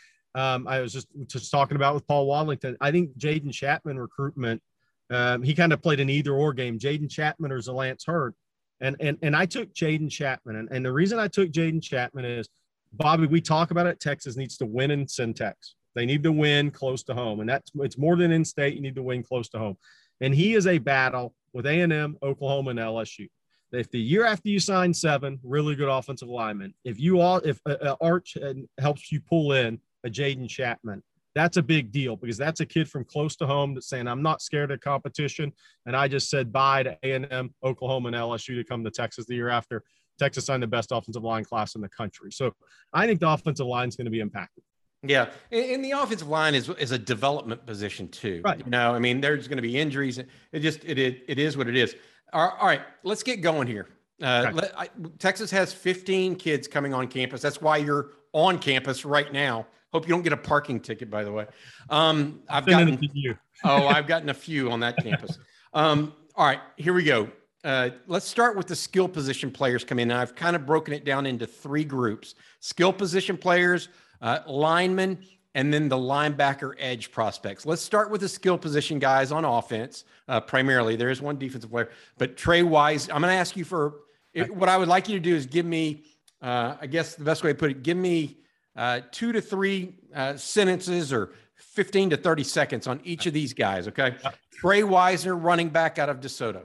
um, 0.55 0.67
I 0.67 0.81
was 0.81 0.95
just, 0.95 1.09
just 1.27 1.51
talking 1.51 1.77
about 1.77 1.95
with 1.95 2.07
Paul 2.07 2.27
Wadlington. 2.27 2.77
I 2.81 2.91
think 2.91 3.19
Jaden 3.19 3.53
Chapman 3.53 3.99
recruitment 3.99 4.63
um, 5.11 5.43
he 5.43 5.55
kind 5.55 5.73
of 5.73 5.83
played 5.83 6.01
an 6.01 6.09
either 6.09 6.33
or 6.33 6.53
game, 6.53 6.79
Jaden 6.79 7.11
Chapman 7.11 7.53
or 7.53 7.59
Zalance 7.59 8.07
Heard. 8.07 8.35
And, 8.81 8.97
and, 9.01 9.19
and 9.23 9.37
I 9.37 9.45
took 9.45 9.75
Jaden 9.75 10.11
Chapman. 10.11 10.57
And, 10.57 10.69
and 10.71 10.85
the 10.85 10.93
reason 10.93 11.19
I 11.19 11.29
took 11.29 11.51
Jaden 11.51 11.83
Chapman 11.83 12.25
is, 12.25 12.49
Bobby, 12.93 13.27
we 13.27 13.41
talk 13.41 13.71
about 13.71 13.87
it. 13.87 14.01
Texas 14.01 14.37
needs 14.37 14.57
to 14.59 14.67
win 14.67 14.91
in 14.91 15.07
Centex. 15.07 15.55
They 15.95 16.07
need 16.07 16.23
to 16.23 16.33
win 16.33 16.71
close 16.71 17.03
to 17.05 17.15
home. 17.15 17.41
And 17.41 17.49
that's 17.49 17.71
it's 17.77 17.99
more 17.99 18.17
than 18.17 18.33
in 18.33 18.45
state. 18.45 18.75
You 18.75 18.81
need 18.81 18.95
to 18.95 19.03
win 19.03 19.23
close 19.23 19.49
to 19.51 19.59
home. 19.59 19.77
And 20.21 20.35
he 20.35 20.55
is 20.55 20.67
a 20.67 20.79
battle 20.79 21.35
with 21.53 21.67
A&M, 21.67 22.17
Oklahoma, 22.23 22.71
and 22.71 22.79
LSU. 22.79 23.29
If 23.73 23.91
the 23.91 24.01
year 24.01 24.27
after 24.27 24.49
you 24.49 24.59
sign 24.59 24.93
seven 24.93 25.39
really 25.45 25.77
good 25.77 25.89
offensive 25.89 26.29
linemen, 26.29 26.75
if 26.85 26.99
you 26.99 27.21
all 27.21 27.39
if 27.39 27.61
uh, 27.67 27.77
uh 27.81 27.97
Arch 28.01 28.37
uh, 28.37 28.55
helps 28.79 29.13
you 29.13 29.21
pull 29.21 29.53
in 29.53 29.79
a 30.05 30.09
Jaden 30.09 30.49
Chapman, 30.49 31.03
that's 31.35 31.57
a 31.57 31.63
big 31.63 31.93
deal 31.93 32.17
because 32.17 32.37
that's 32.37 32.61
a 32.61 32.67
kid 32.67 32.89
from 32.89 33.05
close 33.05 33.37
to 33.37 33.47
home 33.47 33.75
that's 33.75 33.89
saying 33.89 34.09
I'm 34.09 34.23
not 34.23 34.43
scared 34.43 34.71
of 34.71 34.81
competition, 34.81 35.53
and 35.87 35.97
I 35.97 36.09
just 36.09 36.29
said 36.31 36.53
bye 36.53 36.83
to 36.83 36.97
A 37.03 37.13
and 37.13 37.27
M, 37.31 37.55
Oklahoma, 37.63 38.09
and 38.09 38.17
LSU 38.17 38.57
to 38.57 38.65
come 38.65 38.85
to 38.85 38.91
Texas 38.91 39.27
the 39.27 39.35
year 39.35 39.49
after. 39.49 39.83
Texas 40.19 40.45
signed 40.45 40.63
the 40.63 40.67
best 40.67 40.93
offensive 40.93 41.23
line 41.23 41.45
class 41.45 41.75
in 41.75 41.81
the 41.81 41.89
country, 41.89 42.31
so 42.31 42.53
I 42.93 43.07
think 43.07 43.21
the 43.21 43.29
offensive 43.29 43.67
line 43.67 43.89
is 43.89 43.97
going 43.97 44.05
to 44.07 44.11
be 44.11 44.21
impacted. 44.21 44.63
Yeah, 45.03 45.31
and, 45.51 45.83
the 45.83 45.93
offensive 45.93 46.29
line 46.29 46.55
is 46.55 46.69
is 46.69 46.91
a 46.91 46.99
development 46.99 47.65
position 47.65 48.09
too. 48.09 48.43
Right. 48.45 48.59
You 48.59 48.71
know, 48.71 48.95
I 48.95 48.99
mean, 48.99 49.21
there's 49.21 49.49
going 49.49 49.57
to 49.57 49.63
be 49.63 49.79
injuries. 49.79 50.19
It 50.19 50.61
just 50.61 50.85
it 50.85 50.99
it, 50.99 51.25
it 51.27 51.39
is 51.39 51.57
what 51.57 51.69
it 51.69 51.77
is. 51.77 51.97
All 52.33 52.53
right, 52.63 52.83
let's 53.03 53.23
get 53.23 53.41
going 53.41 53.67
here. 53.67 53.89
Uh, 54.23 54.45
okay. 54.47 54.53
let, 54.53 54.79
I, 54.79 54.89
Texas 55.19 55.51
has 55.51 55.73
15 55.73 56.37
kids 56.37 56.69
coming 56.69 56.93
on 56.93 57.09
campus. 57.09 57.41
That's 57.41 57.63
why 57.63 57.79
you're 57.79 58.11
on 58.33 58.59
campus 58.59 59.05
right 59.05 59.33
now. 59.33 59.67
Hope 59.93 60.07
you 60.07 60.15
don't 60.15 60.23
get 60.23 60.33
a 60.33 60.37
parking 60.37 60.81
ticket, 60.81 61.11
by 61.11 61.25
the 61.25 61.33
way. 61.33 61.47
Um, 61.89 62.41
I've 62.49 62.67
gotten 62.67 62.99
oh, 63.65 63.89
I've 63.89 64.07
gotten 64.07 64.29
a 64.29 64.35
few 64.35 64.71
on 64.71 64.81
that 64.81 64.97
campus. 64.99 65.39
Um, 65.75 66.15
all 66.37 66.47
right, 66.47 66.61
here 66.77 66.93
we 66.93 67.03
go. 67.03 67.29
Uh, 67.65 67.91
let's 68.07 68.27
start 68.27 68.57
with 68.57 68.67
the 68.67 68.77
skill 68.77 69.09
position 69.09 69.51
players 69.51 69.85
come 69.85 69.99
in. 69.99 70.11
I've 70.11 70.35
kind 70.35 70.57
of 70.57 70.65
broken 70.65 70.95
it 70.95 71.05
down 71.05 71.27
into 71.27 71.47
three 71.47 71.85
groups: 71.85 72.35
skill 72.61 72.93
position 72.93 73.37
players, 73.37 73.89
uh, 74.23 74.41
linemen, 74.47 75.19
and 75.55 75.75
then 75.75 75.89
the 75.89 75.97
linebacker 75.97 76.75
edge 76.79 77.11
prospects. 77.11 77.67
Let's 77.67 77.83
start 77.83 78.11
with 78.11 78.21
the 78.21 78.29
skill 78.29 78.57
position 78.57 79.01
guys 79.01 79.33
on 79.33 79.45
offense. 79.45 80.05
Uh, 80.29 80.41
primarily, 80.41 80.95
there 80.95 81.11
is 81.11 81.21
one 81.21 81.37
defensive 81.37 81.71
player, 81.71 81.91
but 82.17 82.37
Trey 82.37 82.63
Wise. 82.63 83.09
I'm 83.11 83.21
going 83.21 83.33
to 83.33 83.39
ask 83.39 83.57
you 83.57 83.65
for 83.65 83.97
it, 84.33 84.55
what 84.55 84.69
I 84.69 84.79
would 84.79 84.89
like 84.89 85.09
you 85.09 85.17
to 85.17 85.21
do 85.21 85.35
is 85.35 85.47
give 85.47 85.67
me. 85.67 86.05
Uh, 86.41 86.77
I 86.81 86.87
guess 86.87 87.17
the 87.17 87.25
best 87.25 87.45
way 87.45 87.53
to 87.53 87.59
put 87.59 87.71
it, 87.71 87.83
give 87.83 87.99
me 87.99 88.39
uh, 88.77 89.01
two 89.11 89.33
to 89.33 89.41
three 89.41 89.95
uh, 90.15 90.37
sentences 90.37 91.13
or 91.13 91.33
15 91.57 92.11
to 92.11 92.17
30 92.17 92.45
seconds 92.45 92.87
on 92.87 93.01
each 93.05 93.27
of 93.27 93.33
these 93.33 93.53
guys. 93.53 93.89
Okay. 93.89 94.17
Trey 94.53 94.83
Wisner, 94.83 95.37
running 95.37 95.69
back 95.69 95.99
out 95.99 96.09
of 96.09 96.21
DeSoto. 96.21 96.65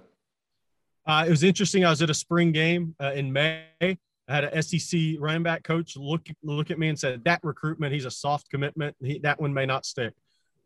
Uh, 1.06 1.24
it 1.28 1.30
was 1.30 1.44
interesting. 1.44 1.86
I 1.86 1.90
was 1.90 2.02
at 2.02 2.10
a 2.10 2.14
spring 2.14 2.52
game 2.52 2.96
uh, 3.02 3.12
in 3.14 3.32
May. 3.32 3.66
I 3.82 3.98
had 4.28 4.46
an 4.46 4.62
SEC 4.64 5.00
running 5.20 5.44
back 5.44 5.64
coach 5.64 5.96
look 5.96 6.28
look 6.42 6.72
at 6.72 6.80
me 6.80 6.90
and 6.90 6.98
said, 6.98 7.24
"That 7.26 7.42
recruitment, 7.44 7.94
he's 7.94 8.06
a 8.06 8.12
soft 8.12 8.50
commitment. 8.50 8.96
He, 9.00 9.20
that 9.20 9.40
one 9.40 9.54
may 9.54 9.68
not 9.68 9.86
stick." 9.86 10.14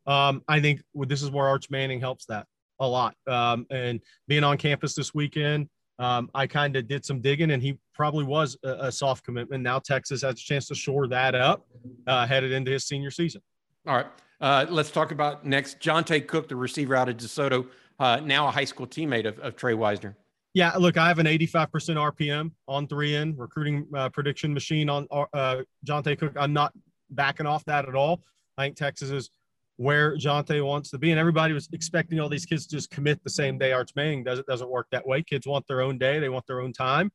Um, 0.08 0.43
I 0.48 0.62
think 0.62 0.81
this 0.96 1.22
is 1.22 1.29
where 1.29 1.46
Arch 1.46 1.69
Manning 1.69 2.00
helps 2.00 2.25
that 2.27 2.48
a 2.79 2.88
lot. 2.88 3.15
Um, 3.27 3.67
and 3.69 4.00
being 4.29 4.46
on 4.46 4.58
campus 4.58 4.96
this 4.96 5.13
weekend, 5.13 5.67
um, 6.00 6.29
I 6.34 6.48
kind 6.48 6.77
of 6.77 6.88
did 6.88 7.03
some 7.03 7.19
digging, 7.19 7.51
and 7.51 7.62
he 7.62 7.77
probably 7.99 8.23
was 8.23 8.57
a, 8.63 8.85
a, 8.85 8.91
soft 8.93 9.25
commitment. 9.25 9.61
Now 9.61 9.77
Texas 9.77 10.21
has 10.21 10.35
a 10.35 10.37
chance 10.37 10.69
to 10.69 10.75
shore 10.75 11.05
that 11.09 11.35
up, 11.35 11.67
uh, 12.07 12.25
headed 12.25 12.53
into 12.53 12.71
his 12.71 12.85
senior 12.85 13.11
season. 13.11 13.41
All 13.85 13.93
right, 13.93 14.05
uh, 14.39 14.65
let's 14.69 14.89
talk 14.89 15.11
about 15.11 15.45
next. 15.45 15.81
Johntay 15.81 16.25
Cook, 16.25 16.47
the 16.47 16.55
receiver 16.55 16.95
out 16.95 17.09
of 17.09 17.17
DeSoto, 17.17 17.67
uh, 17.99 18.21
now 18.23 18.47
a 18.47 18.51
high 18.51 18.63
school 18.63 18.87
teammate 18.87 19.27
of, 19.27 19.37
of 19.39 19.57
Trey 19.57 19.73
Wisner. 19.73 20.15
Yeah, 20.53 20.71
look, 20.77 20.95
I 20.95 21.09
have 21.09 21.19
an 21.19 21.25
85% 21.25 21.67
RPM 22.13 22.51
on 22.69 22.87
three 22.87 23.15
in 23.15 23.35
recruiting 23.35 23.85
uh, 23.93 24.07
prediction 24.07 24.53
machine 24.53 24.89
on 24.89 25.05
uh, 25.11 25.63
Johntay 25.85 26.17
Cook. 26.17 26.31
I'm 26.39 26.53
not 26.53 26.71
backing 27.09 27.47
off 27.47 27.65
that 27.65 27.85
at 27.85 27.95
all. 27.95 28.21
I 28.57 28.63
think 28.63 28.77
Texas 28.77 29.09
is 29.09 29.29
where 29.75 30.15
Johntay 30.15 30.65
wants 30.65 30.89
to 30.91 30.97
be. 30.97 31.11
And 31.11 31.19
everybody 31.19 31.53
was 31.53 31.67
expecting 31.73 32.21
all 32.21 32.29
these 32.29 32.45
kids 32.45 32.65
to 32.67 32.77
just 32.77 32.91
commit 32.91 33.21
the 33.25 33.29
same 33.29 33.57
day 33.57 33.73
Arch 33.73 33.91
Manning 33.97 34.23
does. 34.23 34.39
It 34.39 34.45
doesn't 34.45 34.69
work 34.69 34.87
that 34.91 35.05
way. 35.05 35.21
Kids 35.21 35.45
want 35.45 35.67
their 35.67 35.81
own 35.81 35.97
day. 35.97 36.19
They 36.19 36.29
want 36.29 36.47
their 36.47 36.61
own 36.61 36.71
time. 36.71 37.11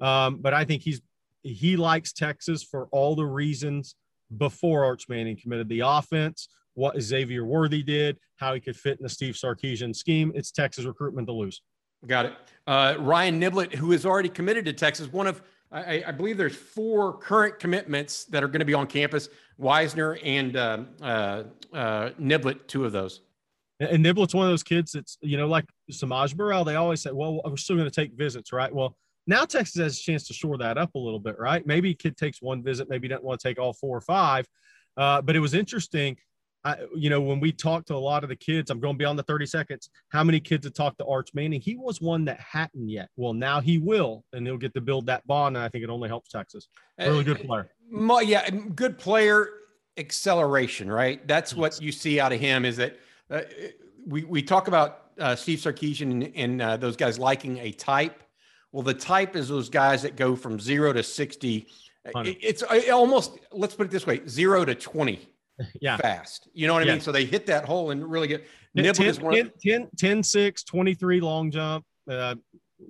Um, 0.00 0.38
but 0.38 0.54
I 0.54 0.64
think 0.64 0.82
he's 0.82 1.00
he 1.42 1.76
likes 1.76 2.12
Texas 2.12 2.62
for 2.62 2.88
all 2.90 3.14
the 3.14 3.24
reasons 3.24 3.94
before 4.36 4.84
Arch 4.84 5.08
Manning 5.08 5.36
committed 5.36 5.68
the 5.68 5.80
offense, 5.80 6.48
what 6.74 7.00
Xavier 7.00 7.44
Worthy 7.44 7.82
did, 7.82 8.18
how 8.36 8.54
he 8.54 8.60
could 8.60 8.76
fit 8.76 8.98
in 8.98 9.02
the 9.02 9.08
Steve 9.08 9.34
Sarkisian 9.34 9.94
scheme. 9.94 10.32
It's 10.34 10.50
Texas 10.50 10.84
recruitment 10.84 11.26
to 11.28 11.32
lose. 11.32 11.62
Got 12.06 12.26
it. 12.26 12.34
Uh, 12.66 12.96
Ryan 12.98 13.40
Niblett, 13.40 13.74
who 13.74 13.92
is 13.92 14.04
already 14.04 14.28
committed 14.28 14.64
to 14.66 14.72
Texas, 14.72 15.10
one 15.12 15.26
of 15.26 15.42
I, 15.70 16.02
I, 16.06 16.12
believe 16.12 16.38
there's 16.38 16.56
four 16.56 17.18
current 17.18 17.58
commitments 17.58 18.24
that 18.26 18.42
are 18.42 18.48
going 18.48 18.60
to 18.60 18.64
be 18.64 18.72
on 18.72 18.86
campus. 18.86 19.28
Wisner 19.58 20.18
and 20.24 20.56
uh, 20.56 20.78
uh, 21.02 21.42
uh, 21.74 22.10
Niblett, 22.18 22.66
two 22.66 22.86
of 22.86 22.92
those. 22.92 23.20
And 23.80 24.02
Niblett's 24.04 24.34
one 24.34 24.46
of 24.46 24.52
those 24.52 24.62
kids 24.62 24.92
that's, 24.92 25.18
you 25.20 25.36
know, 25.36 25.46
like 25.46 25.66
S'Maje 25.90 26.34
Burrell, 26.34 26.64
they 26.64 26.74
always 26.74 27.00
say, 27.00 27.10
well, 27.12 27.40
we're 27.44 27.56
still 27.56 27.76
going 27.76 27.88
to 27.88 27.94
take 27.94 28.12
visits, 28.12 28.52
right? 28.52 28.74
Well, 28.74 28.96
now 29.28 29.44
Texas 29.44 29.80
has 29.80 29.98
a 29.98 30.00
chance 30.00 30.26
to 30.26 30.32
shore 30.32 30.56
that 30.58 30.78
up 30.78 30.94
a 30.94 30.98
little 30.98 31.20
bit, 31.20 31.38
right? 31.38 31.64
Maybe 31.66 31.94
kid 31.94 32.16
takes 32.16 32.40
one 32.40 32.62
visit, 32.62 32.88
maybe 32.88 33.06
doesn't 33.08 33.22
want 33.22 33.38
to 33.40 33.48
take 33.48 33.58
all 33.58 33.74
four 33.74 33.96
or 33.96 34.00
five. 34.00 34.46
Uh, 34.96 35.22
but 35.22 35.36
it 35.36 35.40
was 35.40 35.54
interesting. 35.54 36.16
I, 36.64 36.76
you 36.96 37.08
know, 37.08 37.20
when 37.20 37.38
we 37.38 37.52
talked 37.52 37.86
to 37.88 37.94
a 37.94 37.96
lot 37.96 38.24
of 38.24 38.30
the 38.30 38.36
kids, 38.36 38.70
I'm 38.70 38.80
going 38.80 38.96
beyond 38.96 39.18
the 39.18 39.22
30 39.22 39.46
seconds. 39.46 39.90
How 40.08 40.24
many 40.24 40.40
kids 40.40 40.66
have 40.66 40.74
talked 40.74 40.98
to 40.98 41.06
Arch 41.06 41.28
Manning? 41.34 41.60
He 41.60 41.76
was 41.76 42.00
one 42.00 42.24
that 42.24 42.40
hadn't 42.40 42.88
yet. 42.88 43.10
Well, 43.16 43.32
now 43.32 43.60
he 43.60 43.78
will, 43.78 44.24
and 44.32 44.46
he'll 44.46 44.56
get 44.56 44.74
to 44.74 44.80
build 44.80 45.06
that 45.06 45.24
bond. 45.26 45.56
And 45.56 45.64
I 45.64 45.68
think 45.68 45.84
it 45.84 45.90
only 45.90 46.08
helps 46.08 46.30
Texas. 46.30 46.66
Really 46.98 47.22
good 47.22 47.44
player. 47.44 47.70
Uh, 47.94 48.18
yeah, 48.20 48.50
good 48.50 48.98
player 48.98 49.50
acceleration, 49.98 50.90
right? 50.90 51.26
That's 51.28 51.54
what 51.54 51.80
you 51.80 51.92
see 51.92 52.18
out 52.18 52.32
of 52.32 52.40
him. 52.40 52.64
Is 52.64 52.76
that 52.78 52.98
uh, 53.30 53.42
we 54.06 54.24
we 54.24 54.42
talk 54.42 54.68
about 54.68 55.10
uh, 55.20 55.36
Steve 55.36 55.58
Sarkisian 55.58 56.10
and, 56.10 56.32
and 56.34 56.62
uh, 56.62 56.76
those 56.76 56.96
guys 56.96 57.18
liking 57.18 57.58
a 57.58 57.72
type. 57.72 58.22
Well, 58.72 58.82
the 58.82 58.94
type 58.94 59.36
is 59.36 59.48
those 59.48 59.68
guys 59.68 60.02
that 60.02 60.16
go 60.16 60.36
from 60.36 60.60
zero 60.60 60.92
to 60.92 61.02
sixty. 61.02 61.66
It, 62.04 62.38
it's 62.40 62.62
almost 62.62 63.38
let's 63.52 63.74
put 63.74 63.86
it 63.86 63.90
this 63.90 64.06
way: 64.06 64.20
zero 64.26 64.64
to 64.64 64.74
twenty 64.74 65.28
yeah. 65.80 65.96
fast. 65.96 66.48
You 66.52 66.66
know 66.66 66.74
what 66.74 66.82
I 66.82 66.86
mean? 66.86 67.00
So 67.00 67.12
they 67.12 67.24
hit 67.24 67.46
that 67.46 67.64
hole 67.64 67.90
and 67.90 68.08
really 68.08 68.28
get 68.28 68.46
10, 68.76 68.94
10, 68.94 69.52
10, 69.60 69.88
10, 69.96 70.22
6, 70.22 70.62
23 70.62 71.20
long 71.20 71.50
jump, 71.50 71.84
uh, 72.10 72.34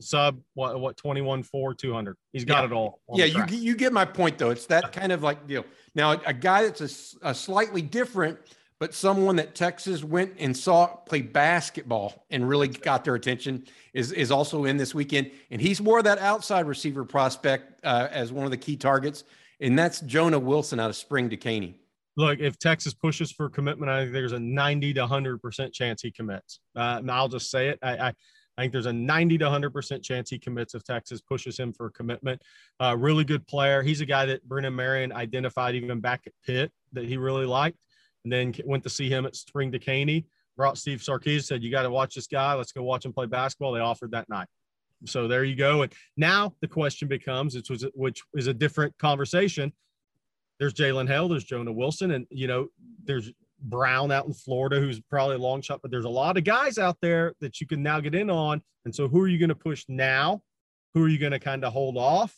sub 0.00 0.38
what 0.54 0.78
what 0.78 0.96
21 0.96 1.42
4 1.42 1.74
200 1.74 2.16
he's 2.32 2.44
got 2.44 2.60
yeah. 2.60 2.66
it 2.66 2.72
all 2.72 3.00
yeah 3.14 3.24
you 3.24 3.44
you 3.48 3.74
get 3.74 3.92
my 3.92 4.04
point 4.04 4.36
though 4.36 4.50
it's 4.50 4.66
that 4.66 4.92
kind 4.92 5.12
of 5.12 5.22
like 5.22 5.46
deal 5.46 5.64
now 5.94 6.12
a 6.26 6.34
guy 6.34 6.64
that's 6.64 7.14
a, 7.22 7.30
a, 7.30 7.34
slightly 7.34 7.80
different 7.80 8.38
but 8.80 8.94
someone 8.94 9.36
that 9.36 9.54
texas 9.54 10.02
went 10.02 10.32
and 10.38 10.56
saw 10.56 10.86
play 10.86 11.22
basketball 11.22 12.24
and 12.30 12.48
really 12.48 12.68
got 12.68 13.04
their 13.04 13.14
attention 13.14 13.64
is 13.94 14.12
is 14.12 14.30
also 14.30 14.64
in 14.64 14.76
this 14.76 14.94
weekend 14.94 15.30
and 15.50 15.60
he's 15.60 15.80
more 15.80 16.02
that 16.02 16.18
outside 16.18 16.66
receiver 16.66 17.04
prospect 17.04 17.84
uh, 17.84 18.08
as 18.10 18.32
one 18.32 18.44
of 18.44 18.50
the 18.50 18.56
key 18.56 18.76
targets 18.76 19.24
and 19.60 19.78
that's 19.78 20.00
jonah 20.00 20.38
wilson 20.38 20.80
out 20.80 20.90
of 20.90 20.96
spring 20.96 21.28
Dekaney 21.28 21.74
look, 22.18 22.40
if 22.40 22.58
Texas 22.58 22.92
pushes 22.92 23.30
for 23.30 23.48
commitment, 23.48 23.90
I 23.90 24.00
think 24.00 24.12
there's 24.12 24.32
a 24.32 24.40
90 24.40 24.92
to 24.94 25.06
100% 25.06 25.72
chance 25.72 26.02
he 26.02 26.10
commits. 26.10 26.58
Uh, 26.74 27.00
I'll 27.08 27.28
just 27.28 27.48
say 27.48 27.68
it. 27.68 27.78
I, 27.80 27.96
I, 27.96 28.08
I, 28.08 28.60
think 28.60 28.72
there's 28.72 28.86
a 28.86 28.92
90 28.92 29.38
to 29.38 29.44
100% 29.44 30.02
chance 30.02 30.28
he 30.28 30.38
commits 30.38 30.74
if 30.74 30.82
Texas 30.82 31.20
pushes 31.20 31.56
him 31.56 31.72
for 31.72 31.90
commitment. 31.90 32.42
Uh, 32.80 32.96
really 32.98 33.22
good 33.22 33.46
player. 33.46 33.82
He's 33.82 34.00
a 34.00 34.06
guy 34.06 34.26
that 34.26 34.46
Brennan 34.48 34.74
Marion 34.74 35.12
identified 35.12 35.76
even 35.76 36.00
back 36.00 36.22
at 36.26 36.32
Pitt 36.44 36.72
that 36.92 37.04
he 37.04 37.16
really 37.16 37.46
liked, 37.46 37.78
and 38.24 38.32
then 38.32 38.54
went 38.64 38.82
to 38.84 38.90
see 38.90 39.08
him 39.08 39.26
at 39.26 39.36
Spring 39.36 39.72
Dekaney. 39.72 40.24
Brought 40.56 40.76
Steve 40.76 40.98
Sarkis, 40.98 41.44
said, 41.44 41.62
You 41.62 41.70
got 41.70 41.82
to 41.82 41.90
watch 41.90 42.14
this 42.14 42.26
guy. 42.26 42.54
Let's 42.54 42.72
go 42.72 42.82
watch 42.82 43.04
him 43.04 43.12
play 43.12 43.26
basketball. 43.26 43.72
They 43.72 43.80
offered 43.80 44.10
that 44.10 44.28
night. 44.28 44.48
So 45.06 45.28
there 45.28 45.44
you 45.44 45.54
go. 45.54 45.82
And 45.82 45.92
now 46.16 46.54
the 46.60 46.66
question 46.66 47.06
becomes, 47.06 47.56
which 47.94 48.22
is 48.34 48.46
a 48.48 48.54
different 48.54 48.98
conversation 48.98 49.72
there's 50.58 50.74
Jalen 50.74 51.08
Hale, 51.08 51.28
there's 51.28 51.44
Jonah 51.44 51.72
Wilson, 51.72 52.10
and 52.10 52.26
you 52.30 52.46
know, 52.46 52.68
there's 53.04 53.30
Brown 53.60 54.12
out 54.12 54.26
in 54.26 54.32
Florida, 54.32 54.80
who's 54.80 55.00
probably 55.00 55.36
a 55.36 55.40
long 55.40 55.62
shot, 55.62 55.80
but 55.82 55.90
there's 55.90 56.04
a 56.04 56.10
lot 56.10 56.36
of 56.36 56.44
guys 56.44 56.78
out 56.78 56.96
there 57.00 57.34
that 57.40 57.60
you 57.60 57.66
can 57.66 57.82
now 57.82 58.00
get 58.00 58.14
in 58.14 58.30
on. 58.30 58.62
And 58.84 58.94
so, 58.94 59.08
who 59.08 59.20
are 59.20 59.28
you 59.28 59.38
going 59.38 59.48
to 59.48 59.54
push 59.54 59.84
now? 59.88 60.42
Who 60.94 61.04
are 61.04 61.08
you 61.08 61.18
going 61.18 61.32
to 61.32 61.38
kind 61.38 61.64
of 61.64 61.72
hold 61.72 61.96
off 61.96 62.34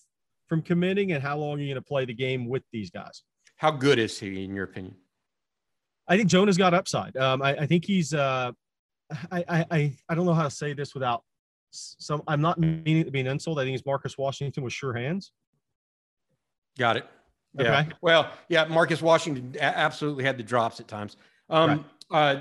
from 0.47 0.63
committing? 0.63 1.13
And 1.13 1.23
how 1.23 1.39
long 1.39 1.59
are 1.59 1.63
you 1.63 1.69
going 1.69 1.83
to 1.83 1.89
play 1.89 2.05
the 2.05 2.15
game 2.15 2.49
with 2.49 2.63
these 2.73 2.91
guys? 2.91 3.23
How 3.57 3.71
good 3.71 3.99
is 3.99 4.19
he, 4.19 4.45
in 4.45 4.55
your 4.55 4.65
opinion? 4.65 4.97
I 6.11 6.17
think 6.17 6.29
Jonah's 6.29 6.59
got 6.59 6.75
upside. 6.75 7.17
Um, 7.17 7.41
I, 7.41 7.51
I, 7.55 7.67
think 7.67 7.85
he's. 7.85 8.13
Uh, 8.13 8.51
I, 9.31 9.45
I 9.71 9.97
I 10.09 10.15
don't 10.15 10.27
know 10.27 10.35
how 10.35 10.43
to 10.43 10.51
say 10.51 10.73
this 10.73 10.93
without 10.93 11.23
some. 11.71 12.23
I'm 12.27 12.41
not 12.41 12.59
meaning 12.59 13.05
to 13.05 13.11
be 13.13 13.21
an 13.21 13.29
insult. 13.29 13.59
I 13.59 13.63
think 13.63 13.71
he's 13.71 13.87
Marcus 13.87 14.19
Washington 14.19 14.65
with 14.65 14.73
sure 14.73 14.93
hands. 14.93 15.31
Got 16.77 16.97
it. 16.97 17.07
Yeah. 17.59 17.81
Okay. 17.81 17.91
Well, 18.03 18.31
yeah, 18.49 18.65
Marcus 18.65 19.01
Washington 19.01 19.57
absolutely 19.61 20.25
had 20.25 20.37
the 20.37 20.43
drops 20.43 20.81
at 20.81 20.89
times. 20.89 21.17
Um, 21.49 21.85
right. 22.11 22.37
uh, 22.37 22.41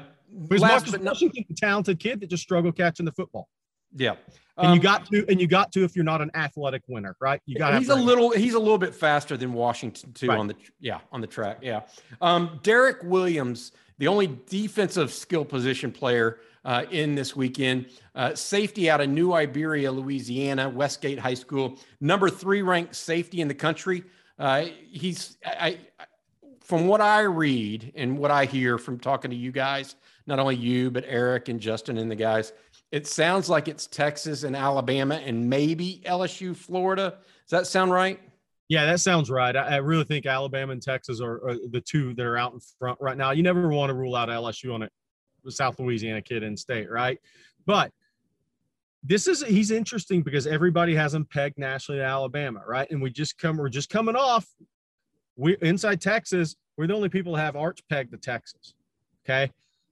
was 0.50 0.62
Marcus 0.62 0.98
Washington 0.98 1.46
a 1.50 1.54
talented 1.54 2.00
kid 2.00 2.22
that 2.22 2.30
just 2.30 2.44
struggled 2.44 2.76
catching 2.76 3.06
the 3.06 3.12
football? 3.12 3.50
Yeah. 3.96 4.16
Um, 4.60 4.74
and 4.74 4.84
you 4.84 4.90
um, 4.90 4.94
got 4.94 5.06
to, 5.08 5.26
and 5.30 5.40
you 5.40 5.48
got 5.48 5.72
to 5.72 5.84
if 5.86 5.96
you're 5.96 6.06
not 6.06 6.22
an 6.22 6.32
athletic 6.34 6.84
winner, 6.88 7.16
right? 7.22 7.42
You 7.46 7.58
got. 7.58 7.80
He's 7.80 7.90
a 7.90 7.96
little. 7.96 8.32
He's 8.32 8.56
a 8.56 8.60
little 8.60 8.78
bit 8.78 8.94
faster 8.94 9.38
than 9.38 9.54
Washington 9.54 10.12
too 10.12 10.28
right. 10.28 10.38
on 10.38 10.48
the 10.48 10.56
yeah 10.80 11.00
on 11.12 11.22
the 11.22 11.28
track. 11.28 11.60
Yeah. 11.62 11.82
Um, 12.20 12.60
Derek 12.62 12.98
Williams, 13.04 13.72
the 13.98 14.08
only 14.08 14.38
defensive 14.50 15.14
skill 15.14 15.46
position 15.46 15.94
player 15.94 16.40
uh, 16.66 16.84
in 16.92 17.16
this 17.16 17.38
weekend, 17.38 17.88
uh, 18.16 18.36
safety 18.36 18.90
out 18.90 19.00
of 19.00 19.10
New 19.10 19.34
Iberia, 19.34 19.92
Louisiana, 19.92 20.70
Westgate 20.70 21.20
High 21.20 21.36
School, 21.36 21.80
number 22.02 22.30
three 22.30 22.62
ranked 22.62 22.96
safety 22.96 23.40
in 23.40 23.48
the 23.48 23.56
country. 23.56 24.04
Uh, 24.38 24.66
he's 24.92 25.38
I, 25.46 25.80
I, 26.00 26.06
from 26.62 26.86
what 26.88 27.02
I 27.02 27.22
read 27.22 27.94
and 27.96 28.18
what 28.18 28.30
I 28.30 28.46
hear 28.46 28.78
from 28.78 29.00
talking 29.00 29.32
to 29.32 29.38
you 29.38 29.52
guys, 29.52 29.96
not 30.28 30.38
only 30.38 30.56
you, 30.56 30.92
but 30.92 31.04
Eric 31.08 31.50
and 31.50 31.60
Justin 31.60 31.98
and 31.98 32.12
the 32.12 32.16
guys, 32.16 32.54
it 32.92 33.08
sounds 33.08 33.50
like 33.50 33.68
it's 33.68 33.88
Texas 33.88 34.44
and 34.44 34.56
Alabama 34.56 35.16
and 35.16 35.50
maybe 35.50 36.02
LSU, 36.06 36.56
Florida. 36.56 37.18
Does 37.48 37.52
that 37.52 37.68
sound 37.68 37.92
right? 37.92 38.20
Yeah, 38.68 38.86
that 38.86 39.00
sounds 39.00 39.30
right. 39.30 39.56
I, 39.56 39.62
I 39.62 39.76
really 39.78 40.04
think 40.04 40.26
Alabama 40.26 40.74
and 40.74 40.82
Texas 40.82 41.22
are, 41.22 41.36
are, 41.48 41.56
the 41.72 41.82
two 41.82 42.14
that 42.16 42.26
are 42.26 42.38
out 42.38 42.54
in 42.54 42.60
front 42.78 43.00
right 43.02 43.18
now. 43.18 43.32
You 43.32 43.44
never 43.44 43.68
want 43.70 43.90
to 43.90 43.96
rule 43.96 44.16
out 44.16 44.30
LSU 44.30 44.74
on 44.74 44.84
a 44.84 44.90
South 45.52 45.80
Louisiana 45.80 46.22
kid 46.22 46.44
in 46.44 46.56
state, 46.56 46.90
right? 46.90 47.20
But 47.66 47.92
this 49.04 49.28
is 49.28 49.44
he's 49.44 49.72
interesting 49.72 50.22
because 50.22 50.46
everybody 50.46 50.94
has 50.94 51.14
him 51.14 51.26
pegged 51.26 51.58
nationally 51.58 52.00
to 52.00 52.06
Alabama, 52.06 52.62
right? 52.68 52.90
And 52.92 53.02
we 53.02 53.10
just 53.10 53.38
come 53.38 53.58
we're 53.58 53.70
just 53.70 53.90
coming 53.90 54.16
off 54.16 54.46
we 55.40 55.56
inside 55.62 56.02
Texas, 56.02 56.56
we're 56.78 56.88
the 56.88 56.94
only 56.94 57.10
people 57.10 57.34
that 57.34 57.42
have 57.42 57.56
Arch 57.56 57.80
pegged 57.90 58.12
to 58.12 58.18
Texas. 58.18 58.74
Okay. 59.26 59.52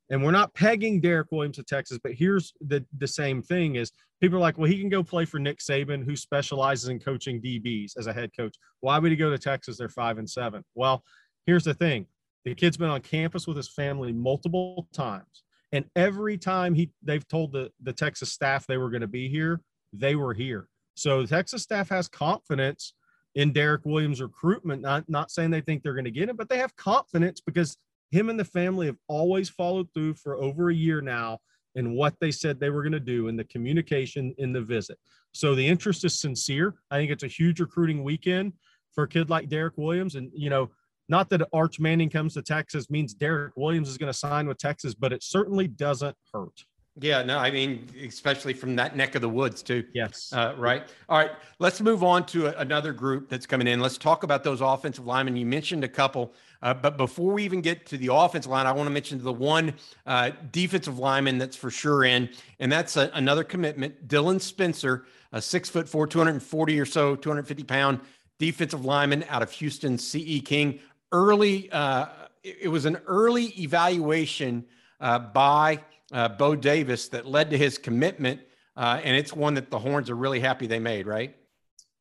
And 0.09 0.23
we're 0.23 0.31
not 0.31 0.53
pegging 0.53 1.01
Derek 1.01 1.31
Williams 1.31 1.57
to 1.57 1.63
Texas, 1.63 1.99
but 2.01 2.13
here's 2.13 2.53
the 2.61 2.85
the 2.97 3.07
same 3.07 3.41
thing 3.41 3.75
is 3.75 3.91
people 4.21 4.37
are 4.37 4.41
like, 4.41 4.57
well, 4.57 4.69
he 4.69 4.79
can 4.79 4.89
go 4.89 5.03
play 5.03 5.25
for 5.25 5.39
Nick 5.39 5.59
Saban, 5.59 6.03
who 6.03 6.15
specializes 6.15 6.89
in 6.89 6.99
coaching 6.99 7.41
DBs 7.41 7.97
as 7.97 8.07
a 8.07 8.13
head 8.13 8.31
coach. 8.35 8.55
Why 8.79 8.99
would 8.99 9.11
he 9.11 9.17
go 9.17 9.29
to 9.29 9.37
Texas? 9.37 9.77
They're 9.77 9.89
five 9.89 10.17
and 10.17 10.29
seven. 10.29 10.63
Well, 10.75 11.03
here's 11.45 11.65
the 11.65 11.73
thing. 11.73 12.05
The 12.45 12.55
kid's 12.55 12.77
been 12.77 12.89
on 12.89 13.01
campus 13.01 13.47
with 13.47 13.57
his 13.57 13.69
family 13.69 14.13
multiple 14.13 14.87
times. 14.93 15.43
And 15.73 15.85
every 15.95 16.37
time 16.37 16.73
he 16.73 16.91
they've 17.03 17.27
told 17.27 17.51
the, 17.51 17.71
the 17.83 17.93
Texas 17.93 18.31
staff 18.31 18.65
they 18.65 18.77
were 18.77 18.89
going 18.89 19.01
to 19.01 19.07
be 19.07 19.27
here, 19.27 19.61
they 19.91 20.15
were 20.15 20.33
here. 20.33 20.69
So 20.95 21.21
the 21.21 21.27
Texas 21.27 21.63
staff 21.63 21.89
has 21.89 22.07
confidence 22.07 22.93
in 23.35 23.51
Derek 23.51 23.85
Williams' 23.85 24.21
recruitment. 24.21 24.81
Not 24.81 25.09
not 25.09 25.29
saying 25.29 25.51
they 25.51 25.61
think 25.61 25.83
they're 25.83 25.93
going 25.93 26.05
to 26.05 26.11
get 26.11 26.29
him, 26.29 26.37
but 26.37 26.47
they 26.47 26.57
have 26.57 26.75
confidence 26.77 27.41
because 27.41 27.77
him 28.11 28.29
and 28.29 28.39
the 28.39 28.45
family 28.45 28.85
have 28.87 28.97
always 29.07 29.49
followed 29.49 29.87
through 29.93 30.15
for 30.15 30.35
over 30.35 30.69
a 30.69 30.75
year 30.75 31.01
now 31.01 31.39
in 31.75 31.93
what 31.93 32.15
they 32.19 32.31
said 32.31 32.59
they 32.59 32.69
were 32.69 32.81
going 32.81 32.91
to 32.91 32.99
do 32.99 33.27
in 33.27 33.35
the 33.35 33.43
communication 33.45 34.33
in 34.37 34.51
the 34.51 34.61
visit. 34.61 34.97
So 35.33 35.53
the 35.53 35.67
interest 35.67 36.03
is 36.05 36.19
sincere. 36.19 36.75
I 36.89 36.97
think 36.97 37.11
it's 37.11 37.23
a 37.23 37.27
huge 37.27 37.59
recruiting 37.59 38.03
weekend 38.03 38.53
for 38.93 39.03
a 39.03 39.07
kid 39.07 39.29
like 39.29 39.49
Derek 39.49 39.77
Williams. 39.77 40.15
And 40.15 40.31
you 40.33 40.49
know, 40.49 40.71
not 41.09 41.29
that 41.29 41.47
Arch 41.53 41.79
Manning 41.79 42.09
comes 42.09 42.33
to 42.33 42.41
Texas 42.41 42.89
means 42.89 43.13
Derek 43.13 43.55
Williams 43.55 43.89
is 43.89 43.97
going 43.97 44.11
to 44.11 44.17
sign 44.17 44.47
with 44.47 44.57
Texas, 44.57 44.95
but 44.95 45.13
it 45.13 45.23
certainly 45.23 45.67
doesn't 45.67 46.15
hurt. 46.33 46.65
Yeah, 46.99 47.21
no, 47.21 47.37
I 47.37 47.51
mean, 47.51 47.87
especially 48.07 48.53
from 48.53 48.75
that 48.77 48.95
neck 48.95 49.13
of 49.13 49.21
the 49.21 49.29
woods, 49.29 49.61
too. 49.61 49.83
Yes. 49.93 50.33
Uh, 50.33 50.55
right. 50.57 50.83
All 51.07 51.19
right. 51.19 51.31
Let's 51.59 51.79
move 51.79 52.03
on 52.03 52.25
to 52.27 52.47
a, 52.47 52.59
another 52.59 52.91
group 52.91 53.29
that's 53.29 53.45
coming 53.45 53.67
in. 53.67 53.79
Let's 53.79 53.99
talk 53.99 54.23
about 54.23 54.43
those 54.43 54.61
offensive 54.61 55.05
linemen. 55.05 55.35
You 55.35 55.45
mentioned 55.45 55.83
a 55.83 55.87
couple, 55.87 56.33
uh, 56.63 56.73
but 56.73 56.97
before 56.97 57.33
we 57.33 57.43
even 57.43 57.61
get 57.61 57.85
to 57.87 57.97
the 57.97 58.11
offensive 58.11 58.49
line, 58.49 58.65
I 58.65 58.71
want 58.71 58.87
to 58.87 58.91
mention 58.91 59.23
the 59.23 59.31
one 59.31 59.75
uh, 60.07 60.31
defensive 60.51 60.97
lineman 60.97 61.37
that's 61.37 61.55
for 61.55 61.69
sure 61.69 62.03
in, 62.03 62.29
and 62.59 62.71
that's 62.71 62.97
a, 62.97 63.11
another 63.13 63.43
commitment. 63.43 64.07
Dylan 64.07 64.41
Spencer, 64.41 65.05
a 65.31 65.41
six 65.41 65.69
foot 65.69 65.87
four, 65.87 66.07
240 66.07 66.79
or 66.79 66.85
so, 66.85 67.15
250 67.15 67.63
pound 67.63 67.99
defensive 68.39 68.85
lineman 68.85 69.23
out 69.29 69.43
of 69.43 69.51
Houston, 69.51 69.99
CE 69.99 70.41
King. 70.43 70.79
Early, 71.11 71.71
uh, 71.71 72.07
it 72.43 72.69
was 72.69 72.85
an 72.85 72.97
early 73.05 73.45
evaluation 73.61 74.65
uh, 74.99 75.19
by 75.19 75.79
uh, 76.11 76.29
Bo 76.29 76.55
Davis 76.55 77.09
that 77.09 77.25
led 77.25 77.49
to 77.51 77.57
his 77.57 77.77
commitment. 77.77 78.41
Uh, 78.75 79.01
and 79.03 79.15
it's 79.15 79.33
one 79.33 79.55
that 79.55 79.71
the 79.71 79.79
Horns 79.79 80.09
are 80.09 80.15
really 80.15 80.39
happy 80.39 80.67
they 80.67 80.79
made, 80.79 81.07
right? 81.07 81.35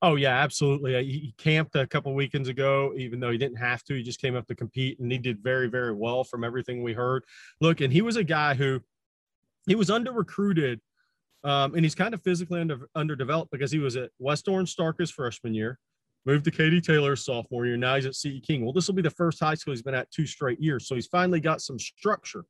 Oh 0.03 0.17
yeah, 0.17 0.37
absolutely. 0.43 0.95
Uh, 0.95 1.01
he 1.01 1.35
camped 1.39 1.75
a 1.75 1.87
couple 1.87 2.15
weekends 2.15 2.49
ago, 2.49 2.93
even 2.97 3.19
though 3.19 3.31
he 3.31 3.39
didn't 3.39 3.57
have 3.57 3.83
to. 3.85 3.95
He 3.95 4.03
just 4.03 4.21
came 4.21 4.37
up 4.37 4.47
to 4.49 4.55
compete, 4.55 4.99
and 5.01 5.11
he 5.11 5.17
did 5.17 5.43
very, 5.43 5.69
very 5.69 5.93
well 5.93 6.23
from 6.23 6.45
everything 6.45 6.83
we 6.83 6.93
heard. 6.93 7.25
Look, 7.63 7.81
and 7.81 7.93
he 7.93 8.03
was 8.03 8.17
a 8.17 8.25
guy 8.25 8.55
who 8.55 8.81
he 9.67 9.75
was 9.75 9.89
under 9.89 10.13
recruited, 10.13 10.81
um, 11.45 11.75
and 11.75 11.83
he's 11.83 11.95
kind 11.95 12.13
of 12.13 12.23
physically 12.23 12.61
under 12.61 12.89
underdeveloped 12.95 13.51
because 13.51 13.73
he 13.73 13.79
was 13.79 13.97
at 13.97 14.11
West 14.19 14.49
Orange 14.49 14.71
Stark 14.71 14.99
his 14.99 15.11
freshman 15.11 15.55
year, 15.55 15.79
moved 16.27 16.45
to 16.45 16.51
Katy 16.51 16.83
Taylor 16.83 17.17
sophomore 17.17 17.65
year. 17.65 17.79
Now 17.79 17.95
he's 17.97 18.05
at 18.05 18.15
CE 18.15 18.41
King. 18.47 18.65
Well, 18.65 18.75
this 18.75 18.87
will 18.89 18.95
be 18.95 19.03
the 19.03 19.09
first 19.11 19.41
high 19.41 19.55
school 19.55 19.73
he's 19.73 19.83
been 19.83 19.95
at 19.95 20.11
two 20.11 20.27
straight 20.27 20.61
years, 20.61 20.87
so 20.87 20.95
he's 20.95 21.07
finally 21.07 21.41
got 21.41 21.63
some 21.63 21.79
structure. 21.79 22.45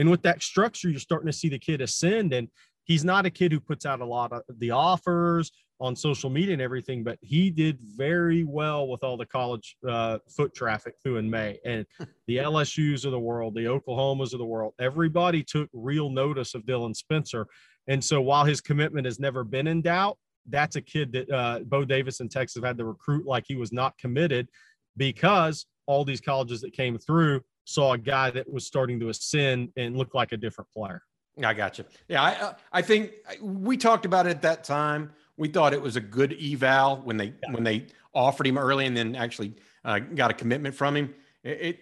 And 0.00 0.10
with 0.10 0.22
that 0.22 0.42
structure, 0.42 0.88
you're 0.88 0.98
starting 0.98 1.26
to 1.26 1.32
see 1.32 1.50
the 1.50 1.58
kid 1.58 1.82
ascend. 1.82 2.32
And 2.32 2.48
he's 2.84 3.04
not 3.04 3.26
a 3.26 3.30
kid 3.30 3.52
who 3.52 3.60
puts 3.60 3.84
out 3.84 4.00
a 4.00 4.04
lot 4.04 4.32
of 4.32 4.42
the 4.58 4.70
offers 4.70 5.52
on 5.78 5.94
social 5.94 6.30
media 6.30 6.54
and 6.54 6.62
everything, 6.62 7.04
but 7.04 7.18
he 7.20 7.50
did 7.50 7.78
very 7.82 8.42
well 8.44 8.88
with 8.88 9.04
all 9.04 9.18
the 9.18 9.26
college 9.26 9.76
uh, 9.86 10.16
foot 10.34 10.54
traffic 10.54 10.94
through 11.02 11.18
in 11.18 11.28
May. 11.28 11.58
And 11.66 11.84
the 12.26 12.38
LSUs 12.38 13.04
of 13.04 13.12
the 13.12 13.20
world, 13.20 13.54
the 13.54 13.66
Oklahomas 13.66 14.32
of 14.32 14.38
the 14.38 14.44
world, 14.46 14.72
everybody 14.80 15.42
took 15.42 15.68
real 15.74 16.08
notice 16.08 16.54
of 16.54 16.62
Dylan 16.62 16.96
Spencer. 16.96 17.46
And 17.86 18.02
so 18.02 18.22
while 18.22 18.46
his 18.46 18.62
commitment 18.62 19.04
has 19.04 19.20
never 19.20 19.44
been 19.44 19.66
in 19.66 19.82
doubt, 19.82 20.16
that's 20.48 20.76
a 20.76 20.82
kid 20.82 21.12
that 21.12 21.30
uh, 21.30 21.58
Bo 21.66 21.84
Davis 21.84 22.20
and 22.20 22.30
Texas 22.30 22.54
have 22.54 22.64
had 22.64 22.78
to 22.78 22.86
recruit 22.86 23.26
like 23.26 23.44
he 23.46 23.54
was 23.54 23.70
not 23.70 23.98
committed 23.98 24.48
because 24.96 25.66
all 25.86 26.06
these 26.06 26.22
colleges 26.22 26.62
that 26.62 26.72
came 26.72 26.96
through 26.96 27.42
saw 27.64 27.92
a 27.92 27.98
guy 27.98 28.30
that 28.30 28.50
was 28.50 28.66
starting 28.66 29.00
to 29.00 29.08
ascend 29.08 29.70
and 29.76 29.96
look 29.96 30.14
like 30.14 30.32
a 30.32 30.36
different 30.36 30.70
player. 30.70 31.02
I 31.42 31.54
got 31.54 31.78
you. 31.78 31.84
Yeah, 32.08 32.22
I 32.22 32.30
uh, 32.40 32.52
I 32.72 32.82
think 32.82 33.12
we 33.40 33.76
talked 33.76 34.04
about 34.04 34.26
it 34.26 34.30
at 34.30 34.42
that 34.42 34.64
time. 34.64 35.12
We 35.36 35.48
thought 35.48 35.72
it 35.72 35.80
was 35.80 35.96
a 35.96 36.00
good 36.00 36.36
eval 36.42 36.98
when 36.98 37.16
they 37.16 37.26
yeah. 37.26 37.52
when 37.52 37.64
they 37.64 37.86
offered 38.14 38.46
him 38.46 38.58
early 38.58 38.86
and 38.86 38.96
then 38.96 39.14
actually 39.14 39.54
uh, 39.84 40.00
got 40.00 40.30
a 40.30 40.34
commitment 40.34 40.74
from 40.74 40.96
him. 40.96 41.14
It, 41.44 41.60
it, 41.60 41.80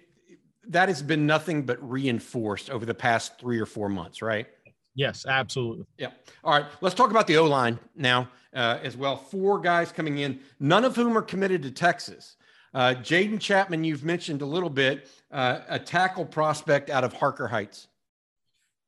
that 0.69 0.89
has 0.89 1.03
been 1.03 1.27
nothing 1.27 1.63
but 1.63 1.79
reinforced 1.89 2.71
over 2.71 2.85
the 2.85 2.95
past 2.95 3.41
three 3.41 3.59
or 3.59 3.67
four 3.67 3.89
months, 3.89 4.21
right? 4.21 4.47
Yes, 4.95 5.27
absolutely. 5.27 5.87
Yeah. 5.97 6.11
All 6.45 6.53
right. 6.53 6.67
Let's 6.81 6.95
talk 6.95 7.11
about 7.11 7.27
the 7.27 7.37
O 7.39 7.45
line 7.45 7.79
now 7.97 8.29
uh, 8.53 8.79
as 8.83 8.97
well. 8.97 9.17
Four 9.17 9.61
guys 9.61 9.93
coming 9.93 10.19
in, 10.19 10.41
none 10.61 10.85
of 10.85 10.97
whom 10.97 11.17
are 11.17 11.23
committed 11.23 11.63
to 11.63 11.71
Texas. 11.71 12.37
Uh, 12.79 12.95
Jaden 12.95 13.41
Chapman, 13.41 13.83
you've 13.83 14.05
mentioned 14.05 14.41
a 14.41 14.47
little 14.47 14.71
bit, 14.71 15.09
uh, 15.33 15.63
a 15.69 15.81
tackle 15.81 16.25
prospect 16.25 16.91
out 16.91 17.03
of 17.03 17.13
Harker 17.13 17.49
Heights. 17.49 17.89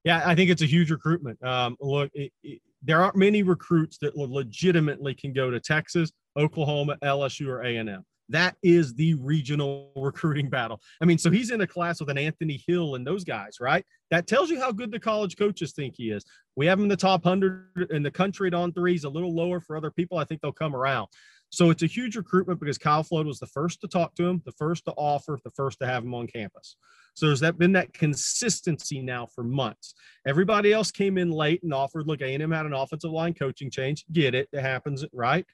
Yeah, 0.04 0.22
I 0.24 0.36
think 0.36 0.48
it's 0.48 0.62
a 0.62 0.66
huge 0.66 0.92
recruitment. 0.92 1.42
Um, 1.42 1.76
look, 1.80 2.08
it, 2.14 2.30
it, 2.44 2.60
there 2.84 3.02
aren't 3.02 3.16
many 3.16 3.42
recruits 3.42 3.98
that 3.98 4.16
legitimately 4.16 5.14
can 5.14 5.32
go 5.32 5.50
to 5.50 5.58
Texas, 5.58 6.12
Oklahoma, 6.38 6.98
LSU, 7.02 7.48
or 7.48 7.62
A&M. 7.62 8.04
That 8.28 8.54
is 8.62 8.94
the 8.94 9.14
regional 9.14 9.90
recruiting 9.96 10.48
battle. 10.48 10.80
I 11.00 11.04
mean, 11.04 11.18
so 11.18 11.28
he's 11.28 11.50
in 11.50 11.60
a 11.62 11.66
class 11.66 11.98
with 11.98 12.10
an 12.10 12.18
Anthony 12.18 12.62
Hill 12.68 12.94
and 12.94 13.04
those 13.04 13.24
guys, 13.24 13.56
right? 13.60 13.84
That 14.12 14.28
tells 14.28 14.50
you 14.50 14.60
how 14.60 14.70
good 14.70 14.92
the 14.92 15.00
college 15.00 15.36
coaches 15.36 15.72
think 15.72 15.96
he 15.96 16.12
is. 16.12 16.24
We 16.54 16.66
have 16.66 16.78
him 16.78 16.84
in 16.84 16.90
the 16.90 16.96
top 16.96 17.24
100 17.24 17.90
in 17.90 18.04
the 18.04 18.10
country 18.12 18.46
at 18.46 18.54
on 18.54 18.72
threes, 18.72 19.02
a 19.02 19.08
little 19.08 19.34
lower 19.34 19.60
for 19.60 19.76
other 19.76 19.90
people. 19.90 20.16
I 20.16 20.24
think 20.24 20.42
they'll 20.42 20.52
come 20.52 20.76
around. 20.76 21.08
So 21.50 21.70
it's 21.70 21.82
a 21.82 21.86
huge 21.86 22.16
recruitment 22.16 22.60
because 22.60 22.78
Kyle 22.78 23.02
Flood 23.02 23.26
was 23.26 23.40
the 23.40 23.46
first 23.46 23.80
to 23.80 23.88
talk 23.88 24.14
to 24.14 24.24
him, 24.24 24.40
the 24.44 24.52
first 24.52 24.84
to 24.84 24.92
offer, 24.92 25.38
the 25.44 25.50
first 25.50 25.80
to 25.80 25.86
have 25.86 26.04
him 26.04 26.14
on 26.14 26.26
campus. 26.28 26.76
So 27.14 27.26
there's 27.26 27.40
that 27.40 27.58
been 27.58 27.72
that 27.72 27.92
consistency 27.92 29.02
now 29.02 29.26
for 29.26 29.42
months. 29.42 29.94
Everybody 30.26 30.72
else 30.72 30.90
came 30.90 31.18
in 31.18 31.30
late 31.30 31.62
and 31.62 31.74
offered. 31.74 32.06
Look, 32.06 32.22
A&M 32.22 32.50
had 32.50 32.66
an 32.66 32.72
offensive 32.72 33.10
line 33.10 33.34
coaching 33.34 33.70
change. 33.70 34.04
Get 34.12 34.34
it? 34.34 34.48
It 34.52 34.62
happens, 34.62 35.04
right? 35.12 35.44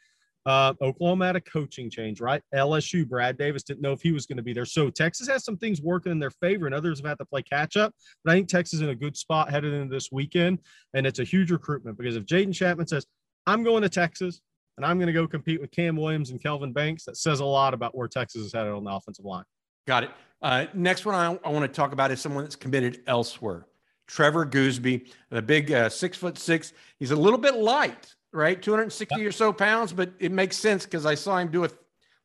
Uh, 0.45 0.75
Oklahoma 0.81 1.27
had 1.27 1.37
a 1.37 1.41
coaching 1.41 1.91
change, 1.91 2.21
right? 2.21 2.41
LSU, 2.55 3.07
Brad 3.09 3.37
Davis 3.37 3.65
didn't 3.65 3.81
know 3.81 3.91
if 3.91 4.01
he 4.01 4.13
was 4.13 4.27
going 4.27 4.37
to 4.37 4.45
be 4.45 4.53
there. 4.53 4.65
So 4.65 4.91
Texas 4.91 5.27
has 5.27 5.45
some 5.45 5.57
things 5.57 5.83
working 5.83 6.13
in 6.13 6.21
their 6.21 6.31
favor, 6.31 6.67
and 6.67 6.75
others 6.75 7.01
have 7.01 7.09
had 7.09 7.19
to 7.19 7.25
play 7.25 7.43
catch 7.43 7.77
up. 7.77 7.93
But 8.25 8.31
I 8.31 8.35
think 8.37 8.49
Texas 8.49 8.75
is 8.75 8.83
in 8.83 8.91
a 8.91 8.95
good 8.95 9.17
spot 9.17 9.51
headed 9.51 9.75
into 9.75 9.93
this 9.93 10.13
weekend, 10.13 10.61
and 10.95 11.05
it's 11.05 11.19
a 11.19 11.25
huge 11.25 11.51
recruitment 11.51 11.99
because 11.99 12.15
if 12.15 12.27
Jaden 12.27 12.55
Chapman 12.55 12.87
says, 12.87 13.07
"I'm 13.45 13.65
going 13.65 13.83
to 13.83 13.89
Texas," 13.89 14.41
and 14.77 14.85
I'm 14.85 14.99
going 14.99 15.07
to 15.07 15.13
go 15.13 15.27
compete 15.27 15.61
with 15.61 15.71
Cam 15.71 15.97
Williams 15.97 16.31
and 16.31 16.41
Kelvin 16.43 16.73
Banks. 16.73 17.05
That 17.05 17.17
says 17.17 17.41
a 17.41 17.45
lot 17.45 17.75
about 17.75 17.97
where 17.97 18.09
Texas 18.09 18.43
is 18.43 18.53
headed 18.53 18.73
on 18.73 18.85
the 18.85 18.91
offensive 18.91 19.25
line. 19.25 19.45
Got 19.87 20.05
it. 20.05 20.11
Uh, 20.43 20.67
next 20.75 21.07
one 21.07 21.15
I, 21.15 21.39
I 21.45 21.51
want 21.51 21.63
to 21.63 21.69
talk 21.69 21.93
about 21.93 22.11
is 22.11 22.21
someone 22.21 22.45
that's 22.45 22.57
committed 22.57 23.03
elsewhere. 23.07 23.67
Trevor 24.07 24.47
Goosby, 24.47 25.09
the 25.31 25.43
big 25.43 25.73
uh, 25.73 25.89
six 25.89 26.17
foot 26.17 26.39
six. 26.39 26.73
He's 26.99 27.11
a 27.11 27.17
little 27.17 27.39
bit 27.39 27.57
light, 27.57 28.15
right? 28.33 28.61
260 28.61 29.25
or 29.25 29.33
so 29.33 29.53
pounds, 29.53 29.93
but 29.93 30.13
it 30.19 30.31
makes 30.31 30.57
sense 30.57 30.85
because 30.85 31.07
I 31.07 31.15
saw 31.15 31.39
him 31.39 31.51
do 31.51 31.65
a 31.65 31.71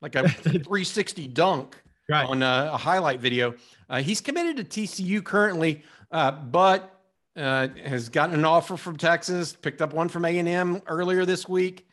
like 0.02 0.16
a 0.16 0.28
360 0.30 1.28
dunk 1.28 1.76
right. 2.10 2.28
on 2.28 2.44
a, 2.44 2.72
a, 2.74 2.78
highlight 2.78 3.20
video. 3.20 3.54
Uh, 3.90 4.02
he's 4.02 4.22
committed 4.22 4.58
to 4.58 4.64
TCU 4.64 5.24
currently, 5.24 5.84
uh, 6.12 6.32
but 6.32 7.00
uh, 7.36 7.68
has 7.86 8.10
gotten 8.10 8.36
an 8.36 8.46
offer 8.46 8.78
from 8.78 8.98
Texas, 8.98 9.54
picked 9.54 9.82
up 9.82 9.94
one 9.94 10.10
from 10.10 10.26
A&M 10.26 10.82
earlier 10.88 11.26
this 11.26 11.48
week. 11.48 11.88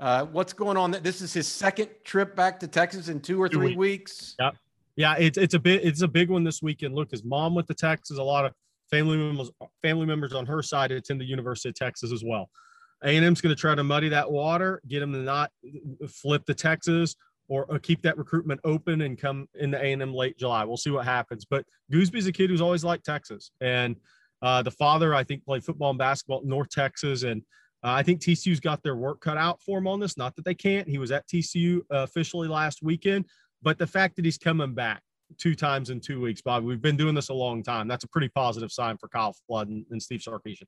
Uh, 0.00 0.24
what's 0.26 0.52
going 0.52 0.76
on? 0.76 0.90
This 1.02 1.20
is 1.20 1.32
his 1.32 1.46
second 1.46 1.88
trip 2.04 2.34
back 2.34 2.58
to 2.60 2.66
Texas 2.66 3.08
in 3.08 3.20
two 3.20 3.40
or 3.40 3.48
three 3.48 3.72
two 3.72 3.78
weeks. 3.78 4.36
weeks. 4.36 4.36
Yep. 4.40 4.56
Yeah, 4.96 5.14
it's 5.16 5.38
it's 5.38 5.54
a 5.54 5.58
bit 5.58 5.84
it's 5.84 6.02
a 6.02 6.08
big 6.08 6.30
one 6.30 6.44
this 6.44 6.62
weekend. 6.62 6.94
Look, 6.94 7.10
his 7.10 7.24
mom 7.24 7.54
went 7.54 7.68
to 7.68 7.74
Texas. 7.74 8.18
A 8.18 8.22
lot 8.22 8.44
of 8.44 8.52
family 8.90 9.16
members 9.16 9.50
family 9.82 10.06
members 10.06 10.32
on 10.32 10.46
her 10.46 10.62
side 10.62 10.92
attend 10.92 11.20
the 11.20 11.24
University 11.24 11.68
of 11.68 11.74
Texas 11.74 12.12
as 12.12 12.22
well. 12.24 12.50
A&M's 13.02 13.40
going 13.40 13.54
to 13.54 13.60
try 13.60 13.74
to 13.74 13.84
muddy 13.84 14.08
that 14.08 14.30
water, 14.30 14.80
get 14.88 15.02
him 15.02 15.12
to 15.12 15.18
not 15.18 15.50
flip 16.08 16.46
to 16.46 16.54
Texas 16.54 17.16
or, 17.48 17.66
or 17.66 17.78
keep 17.78 18.00
that 18.02 18.16
recruitment 18.16 18.60
open 18.64 19.02
and 19.02 19.18
come 19.18 19.46
in 19.54 19.70
the 19.70 19.78
A&M 19.78 20.14
late 20.14 20.38
July. 20.38 20.64
We'll 20.64 20.78
see 20.78 20.90
what 20.90 21.04
happens. 21.04 21.44
But 21.44 21.66
Goosby's 21.92 22.26
a 22.26 22.32
kid 22.32 22.48
who's 22.48 22.62
always 22.62 22.82
liked 22.82 23.04
Texas. 23.04 23.50
And 23.60 23.96
uh, 24.40 24.62
the 24.62 24.70
father, 24.70 25.14
I 25.14 25.22
think, 25.22 25.44
played 25.44 25.64
football 25.64 25.90
and 25.90 25.98
basketball 25.98 26.38
at 26.38 26.44
North 26.44 26.70
Texas. 26.70 27.24
And 27.24 27.42
uh, 27.84 27.92
I 27.92 28.02
think 28.02 28.20
TCU's 28.20 28.60
got 28.60 28.82
their 28.82 28.96
work 28.96 29.20
cut 29.20 29.36
out 29.36 29.60
for 29.60 29.78
him 29.78 29.86
on 29.86 30.00
this. 30.00 30.16
Not 30.16 30.34
that 30.36 30.44
they 30.46 30.54
can't. 30.54 30.88
He 30.88 30.96
was 30.96 31.12
at 31.12 31.28
TCU 31.28 31.80
uh, 31.92 31.98
officially 31.98 32.48
last 32.48 32.82
weekend. 32.82 33.26
But 33.62 33.78
the 33.78 33.86
fact 33.86 34.16
that 34.16 34.24
he's 34.24 34.38
coming 34.38 34.72
back 34.72 35.02
two 35.36 35.54
times 35.54 35.90
in 35.90 36.00
two 36.00 36.20
weeks, 36.20 36.40
Bob, 36.40 36.64
we've 36.64 36.80
been 36.80 36.96
doing 36.96 37.14
this 37.14 37.28
a 37.28 37.34
long 37.34 37.62
time. 37.62 37.86
That's 37.86 38.04
a 38.04 38.08
pretty 38.08 38.28
positive 38.28 38.72
sign 38.72 38.96
for 38.96 39.08
Kyle 39.08 39.36
Flood 39.46 39.68
and, 39.68 39.84
and 39.90 40.02
Steve 40.02 40.20
Sarkisian. 40.20 40.64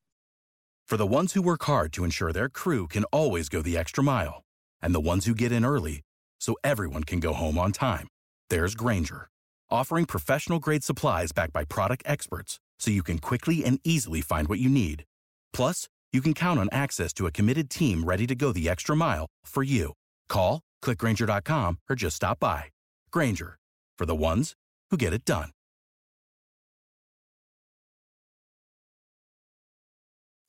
For 0.87 0.97
the 0.97 1.07
ones 1.07 1.33
who 1.33 1.43
work 1.43 1.65
hard 1.65 1.93
to 1.95 2.05
ensure 2.05 2.33
their 2.33 2.49
crew 2.49 2.87
can 2.87 3.05
always 3.05 3.49
go 3.49 3.63
the 3.63 3.77
extra 3.77 4.05
mile, 4.05 4.45
and 4.83 4.95
the 4.95 5.01
ones 5.01 5.25
who 5.25 5.35
get 5.35 5.53
in 5.53 5.65
early 5.65 6.03
so 6.39 6.55
everyone 6.63 7.03
can 7.03 7.19
go 7.19 7.33
home 7.33 7.59
on 7.59 7.73
time, 7.73 8.09
there's 8.51 8.75
Grainger, 8.75 9.29
offering 9.71 10.05
professional 10.05 10.59
grade 10.59 10.85
supplies 10.85 11.33
backed 11.33 11.53
by 11.53 11.65
product 11.65 12.03
experts 12.07 12.61
so 12.79 12.91
you 12.91 13.03
can 13.03 13.19
quickly 13.19 13.65
and 13.65 13.81
easily 13.85 14.21
find 14.21 14.49
what 14.49 14.59
you 14.61 14.69
need. 14.69 15.05
Plus, 15.53 15.89
you 16.17 16.23
can 16.23 16.33
count 16.33 16.59
on 16.59 16.69
access 16.73 17.13
to 17.13 17.27
a 17.27 17.31
committed 17.31 17.69
team 17.69 18.03
ready 18.03 18.27
to 18.27 18.35
go 18.35 18.51
the 18.51 18.71
extra 18.71 18.97
mile 18.97 19.27
for 19.45 19.63
you. 19.63 19.93
Call, 20.31 20.63
clickgrainger.com, 20.83 21.79
or 21.91 21.95
just 21.95 22.17
stop 22.17 22.41
by. 22.41 22.65
Grainger, 23.13 23.59
for 23.99 24.07
the 24.07 24.17
ones 24.17 24.55
who 24.91 24.97
get 24.97 25.13
it 25.13 25.27
done. 25.27 25.51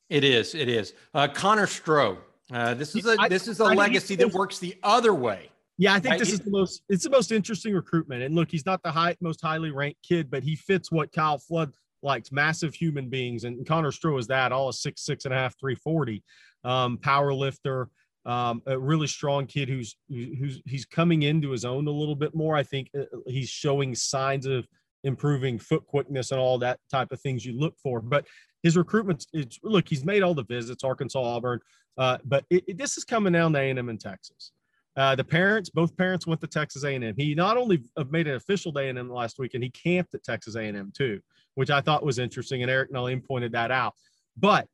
It 0.09 0.23
is. 0.23 0.55
It 0.55 0.69
is. 0.69 0.93
Uh, 1.13 1.27
Connor 1.27 1.65
Stroh. 1.65 2.17
Uh, 2.49 2.73
this 2.73 2.95
is 2.95 3.05
a 3.05 3.17
this 3.27 3.49
is 3.49 3.59
a 3.59 3.65
I 3.65 3.73
legacy 3.73 4.13
it's- 4.13 4.31
that 4.31 4.37
works 4.37 4.57
the 4.57 4.73
other 4.83 5.13
way. 5.13 5.49
Yeah, 5.77 5.93
I 5.93 5.99
think 5.99 6.11
Right, 6.13 6.19
this 6.19 6.31
is 6.31 6.39
the 6.39 6.49
most 6.49 6.81
it's 6.87 7.03
the 7.03 7.09
most 7.09 7.33
interesting 7.33 7.73
recruitment. 7.73 8.23
And 8.23 8.33
look, 8.35 8.49
he's 8.49 8.65
not 8.65 8.81
the 8.83 8.91
high 8.91 9.17
most 9.19 9.41
highly 9.41 9.69
ranked 9.69 10.01
kid, 10.01 10.31
but 10.31 10.43
he 10.43 10.55
fits 10.55 10.89
what 10.93 11.11
Kyle 11.11 11.37
Flood 11.37 11.73
likes, 12.07 12.31
massive 12.31 12.73
human 12.73 13.09
beings. 13.09 13.43
And 13.43 13.67
Connor 13.67 13.91
Stroh 13.91 14.17
is 14.19 14.27
that, 14.27 14.51
all 14.51 14.69
a 14.69 14.73
six, 14.73 15.01
six 15.05 15.25
and 15.25 15.33
a 15.33 15.37
half, 15.37 15.59
340. 15.59 16.23
Um, 16.63 16.97
power 16.97 17.33
lifter, 17.33 17.89
um, 18.25 18.61
a 18.65 18.77
really 18.77 19.07
strong 19.07 19.45
kid 19.45 19.69
who's 19.69 19.95
who's 20.09 20.61
he's 20.65 20.85
coming 20.85 21.21
into 21.23 21.51
his 21.51 21.63
own 21.63 21.87
a 21.87 21.91
little 21.91 22.15
bit 22.15 22.33
more. 22.35 22.55
I 22.57 22.63
think 22.63 22.89
uh, 22.99 23.03
he's 23.27 23.47
showing 23.49 23.95
signs 23.95 24.45
of 24.45 24.67
improving 25.03 25.59
foot 25.59 25.85
quickness 25.85 26.31
and 26.31 26.39
all 26.41 26.57
that 26.57 26.79
type 26.91 27.11
of 27.11 27.21
things 27.21 27.45
you 27.45 27.57
look 27.57 27.75
for. 27.81 28.01
But 28.01 28.25
his 28.63 28.75
recruitment, 28.75 29.25
it's 29.33 29.59
look, 29.63 29.87
he's 29.87 30.03
made 30.03 30.23
all 30.23 30.33
the 30.33 30.43
visits, 30.43 30.83
Arkansas, 30.83 31.21
Auburn, 31.21 31.59
uh, 31.97 32.17
but 32.25 32.43
it, 32.49 32.63
it- 32.67 32.77
this 32.77 32.97
is 32.97 33.05
coming 33.05 33.33
down 33.33 33.53
to 33.53 33.59
A&M 33.59 33.89
in 33.89 33.97
Texas. 33.97 34.51
Uh, 34.97 35.15
the 35.15 35.23
parents, 35.23 35.69
both 35.69 35.95
parents 35.95 36.25
went 36.25 36.41
to 36.41 36.47
Texas 36.47 36.83
A&M. 36.83 37.13
He 37.15 37.35
not 37.35 37.55
only 37.55 37.83
made 38.09 38.27
an 38.27 38.35
official 38.35 38.73
to 38.73 38.79
A&M 38.79 39.09
last 39.11 39.37
week, 39.37 39.53
and 39.53 39.63
he 39.63 39.69
camped 39.69 40.15
at 40.15 40.23
Texas 40.23 40.55
A&M 40.55 40.91
too, 40.95 41.21
which 41.53 41.69
I 41.69 41.81
thought 41.81 42.03
was 42.03 42.17
interesting. 42.17 42.63
And 42.63 42.71
Eric 42.71 42.91
Nahlin 42.91 43.23
pointed 43.23 43.51
that 43.51 43.69
out. 43.69 43.93
But 44.35 44.67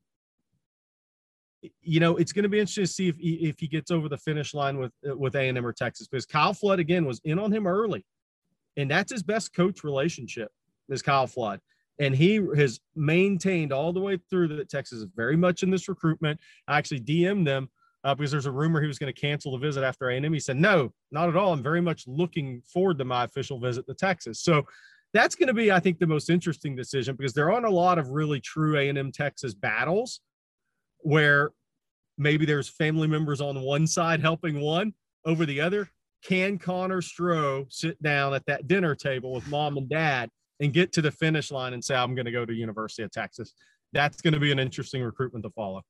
you 1.82 2.00
know, 2.00 2.18
it's 2.18 2.32
going 2.34 2.44
to 2.44 2.50
be 2.50 2.60
interesting 2.60 2.86
to 2.86 2.92
see 2.92 3.08
if 3.08 3.18
he, 3.18 3.48
if 3.48 3.60
he 3.60 3.68
gets 3.68 3.92
over 3.92 4.10
the 4.10 4.18
finish 4.18 4.54
line 4.54 4.78
with 4.78 4.92
with 5.04 5.36
A&M 5.36 5.66
or 5.66 5.74
Texas, 5.74 6.08
because 6.08 6.26
Kyle 6.26 6.54
Flood 6.54 6.80
again 6.80 7.06
was 7.06 7.22
in 7.24 7.40
on 7.40 7.52
him 7.52 7.68
early, 7.68 8.06
and 8.78 8.90
that's 8.90 9.12
his 9.12 9.24
best 9.24 9.54
coach 9.54 9.84
relationship 9.84 10.52
is 10.90 11.02
Kyle 11.02 11.28
Flood. 11.28 11.60
And 12.00 12.16
he 12.16 12.42
has 12.56 12.80
maintained 12.96 13.72
all 13.72 13.94
the 13.94 14.00
way 14.00 14.18
through 14.30 14.50
that 14.56 14.70
Texas 14.70 15.00
is 15.00 15.08
very 15.16 15.38
much 15.38 15.64
in 15.64 15.70
this 15.70 15.88
recruitment. 15.88 16.40
I 16.68 16.78
actually 16.78 17.02
DM'd 17.02 17.46
them 17.46 17.70
uh, 18.04 18.14
because 18.14 18.32
there's 18.32 18.46
a 18.46 18.52
rumor 18.52 18.82
he 18.82 18.88
was 18.88 19.00
going 19.00 19.14
to 19.14 19.20
cancel 19.20 19.52
the 19.52 19.58
visit 19.58 19.84
after 19.84 20.10
A&M. 20.10 20.34
He 20.34 20.40
said, 20.40 20.58
no, 20.58 20.92
not 21.12 21.30
at 21.30 21.38
all. 21.38 21.54
I'm 21.54 21.64
very 21.64 21.82
much 21.82 22.06
looking 22.08 22.62
forward 22.62 22.98
to 23.00 23.06
my 23.06 23.24
official 23.24 23.60
visit 23.60 23.88
to 23.88 23.94
Texas. 23.94 24.42
So 24.42 24.64
that's 25.14 25.36
going 25.36 25.48
to 25.48 25.54
be, 25.54 25.72
I 25.72 25.80
think, 25.80 26.00
the 26.00 26.08
most 26.08 26.30
interesting 26.30 26.76
decision 26.76 27.16
because 27.16 27.34
there 27.34 27.52
aren't 27.52 27.66
a 27.66 27.72
lot 27.72 28.00
of 28.00 28.10
really 28.10 28.42
true 28.42 28.78
A&M 28.78 29.12
Texas 29.12 29.54
battles 29.54 30.22
where 31.00 31.52
maybe 32.18 32.46
there's 32.46 32.70
family 32.70 33.08
members 33.08 33.40
on 33.40 33.62
one 33.62 33.88
side 33.88 34.22
helping 34.22 34.60
one 34.60 34.94
over 35.26 35.46
the 35.46 35.62
other. 35.62 35.90
Can 36.24 36.58
Connor 36.58 37.02
Stroh 37.02 37.72
sit 37.72 38.02
down 38.02 38.34
at 38.34 38.46
that 38.48 38.68
dinner 38.68 38.96
table 38.96 39.34
with 39.34 39.48
mom 39.48 39.78
and 39.78 39.90
dad 39.90 40.30
and 40.60 40.74
get 40.74 40.94
to 40.94 41.02
the 41.02 41.12
finish 41.12 41.52
line 41.52 41.74
and 41.74 41.84
say, 41.84 41.96
I'm 41.96 42.16
going 42.16 42.26
to 42.26 42.32
go 42.32 42.46
to 42.46 42.54
University 42.54 43.04
of 43.04 43.12
Texas? 43.12 43.54
That's 43.92 44.22
going 44.22 44.34
to 44.34 44.40
be 44.40 44.52
an 44.52 44.60
interesting 44.60 45.04
recruitment 45.04 45.44
to 45.44 45.52
follow. 45.52 45.84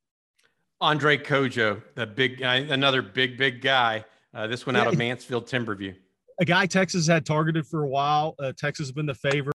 Andre 0.84 1.18
Cojoe, 1.18 1.82
the 1.96 2.06
big 2.06 2.40
guy, 2.40 2.58
another 2.58 3.02
big 3.02 3.38
big 3.38 3.62
guy. 3.62 4.04
Uh, 4.34 4.48
this 4.48 4.66
one 4.66 4.76
out 4.76 4.88
of 4.88 4.98
Mansfield 4.98 5.48
Timberview. 5.48 5.96
A 6.42 6.46
guy 6.46 6.66
Texas 6.66 7.08
had 7.08 7.26
targeted 7.26 7.66
for 7.66 7.84
a 7.84 7.88
while. 7.88 8.36
Uh, 8.38 8.52
Texas 8.52 8.88
has 8.88 8.92
been 8.92 9.06
the 9.06 9.16
favorite. 9.16 9.56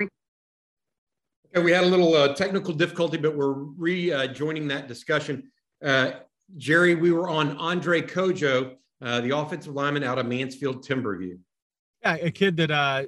Okay, 0.00 1.62
we 1.62 1.72
had 1.72 1.84
a 1.84 1.86
little 1.86 2.14
uh, 2.14 2.34
technical 2.34 2.72
difficulty, 2.72 3.18
but 3.18 3.36
we're 3.36 3.52
rejoining 3.52 4.66
that 4.68 4.88
discussion. 4.88 5.50
Uh, 5.84 6.12
Jerry, 6.56 6.94
we 6.94 7.12
were 7.12 7.28
on 7.28 7.56
Andre 7.58 8.00
Cojoe, 8.00 8.76
uh, 9.02 9.20
the 9.20 9.36
offensive 9.36 9.74
lineman 9.74 10.04
out 10.04 10.18
of 10.18 10.24
Mansfield 10.24 10.86
Timberview. 10.86 11.38
Yeah, 12.02 12.14
a 12.14 12.30
kid 12.30 12.56
that 12.56 12.70
uh, 12.70 13.02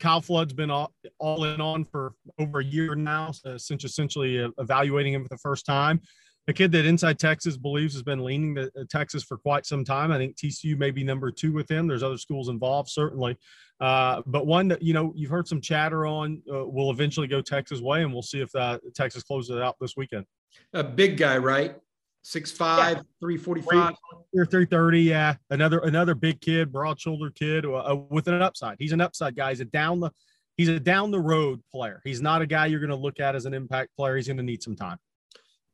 Kyle 0.00 0.20
Flood's 0.20 0.52
been 0.52 0.70
all, 0.70 0.92
all 1.20 1.44
in 1.44 1.60
on 1.60 1.84
for 1.84 2.14
over 2.40 2.58
a 2.58 2.64
year 2.64 2.96
now, 2.96 3.30
uh, 3.44 3.56
since 3.56 3.84
essentially 3.84 4.42
uh, 4.42 4.48
evaluating 4.58 5.12
him 5.12 5.22
for 5.22 5.28
the 5.28 5.38
first 5.38 5.64
time. 5.64 6.00
A 6.48 6.52
kid 6.52 6.72
that 6.72 6.84
Inside 6.84 7.20
Texas 7.20 7.56
believes 7.56 7.94
has 7.94 8.02
been 8.02 8.24
leaning 8.24 8.56
to 8.56 8.64
uh, 8.64 8.84
Texas 8.90 9.22
for 9.22 9.36
quite 9.38 9.64
some 9.64 9.84
time. 9.84 10.10
I 10.10 10.18
think 10.18 10.36
TCU 10.36 10.76
may 10.76 10.90
be 10.90 11.04
number 11.04 11.30
two 11.30 11.52
with 11.52 11.70
him. 11.70 11.86
There's 11.86 12.02
other 12.02 12.18
schools 12.18 12.48
involved, 12.48 12.90
certainly. 12.90 13.38
Uh, 13.78 14.22
but 14.26 14.46
one 14.46 14.66
that, 14.68 14.82
you 14.82 14.92
know, 14.92 15.12
you've 15.14 15.30
heard 15.30 15.46
some 15.46 15.60
chatter 15.60 16.04
on 16.04 16.42
uh, 16.52 16.66
will 16.66 16.90
eventually 16.90 17.28
go 17.28 17.42
Texas 17.42 17.80
way, 17.80 18.02
and 18.02 18.12
we'll 18.12 18.22
see 18.22 18.40
if 18.40 18.52
uh, 18.56 18.78
Texas 18.92 19.22
closes 19.22 19.56
it 19.56 19.62
out 19.62 19.76
this 19.80 19.96
weekend. 19.96 20.26
A 20.72 20.82
big 20.82 21.16
guy, 21.16 21.38
right? 21.38 21.76
6'5, 22.24 23.04
345. 23.20 23.94
Or 24.34 24.46
330, 24.46 25.00
yeah. 25.00 25.36
Another 25.50 25.78
another 25.80 26.14
big 26.14 26.40
kid, 26.40 26.72
broad 26.72 27.00
shouldered 27.00 27.34
kid 27.34 27.66
uh, 27.66 27.96
with 28.10 28.28
an 28.28 28.40
upside. 28.40 28.76
He's 28.78 28.92
an 28.92 29.00
upside 29.00 29.34
guy. 29.34 29.50
He's 29.50 29.60
a 29.60 29.64
down 29.64 30.00
the 30.00 30.10
he's 30.56 30.68
a 30.68 30.78
down 30.78 31.10
the 31.10 31.20
road 31.20 31.60
player. 31.72 32.00
He's 32.04 32.20
not 32.20 32.40
a 32.42 32.46
guy 32.46 32.66
you're 32.66 32.80
going 32.80 32.90
to 32.90 32.96
look 32.96 33.18
at 33.18 33.34
as 33.34 33.44
an 33.44 33.54
impact 33.54 33.90
player. 33.96 34.16
He's 34.16 34.28
going 34.28 34.36
to 34.36 34.42
need 34.42 34.62
some 34.62 34.76
time. 34.76 34.98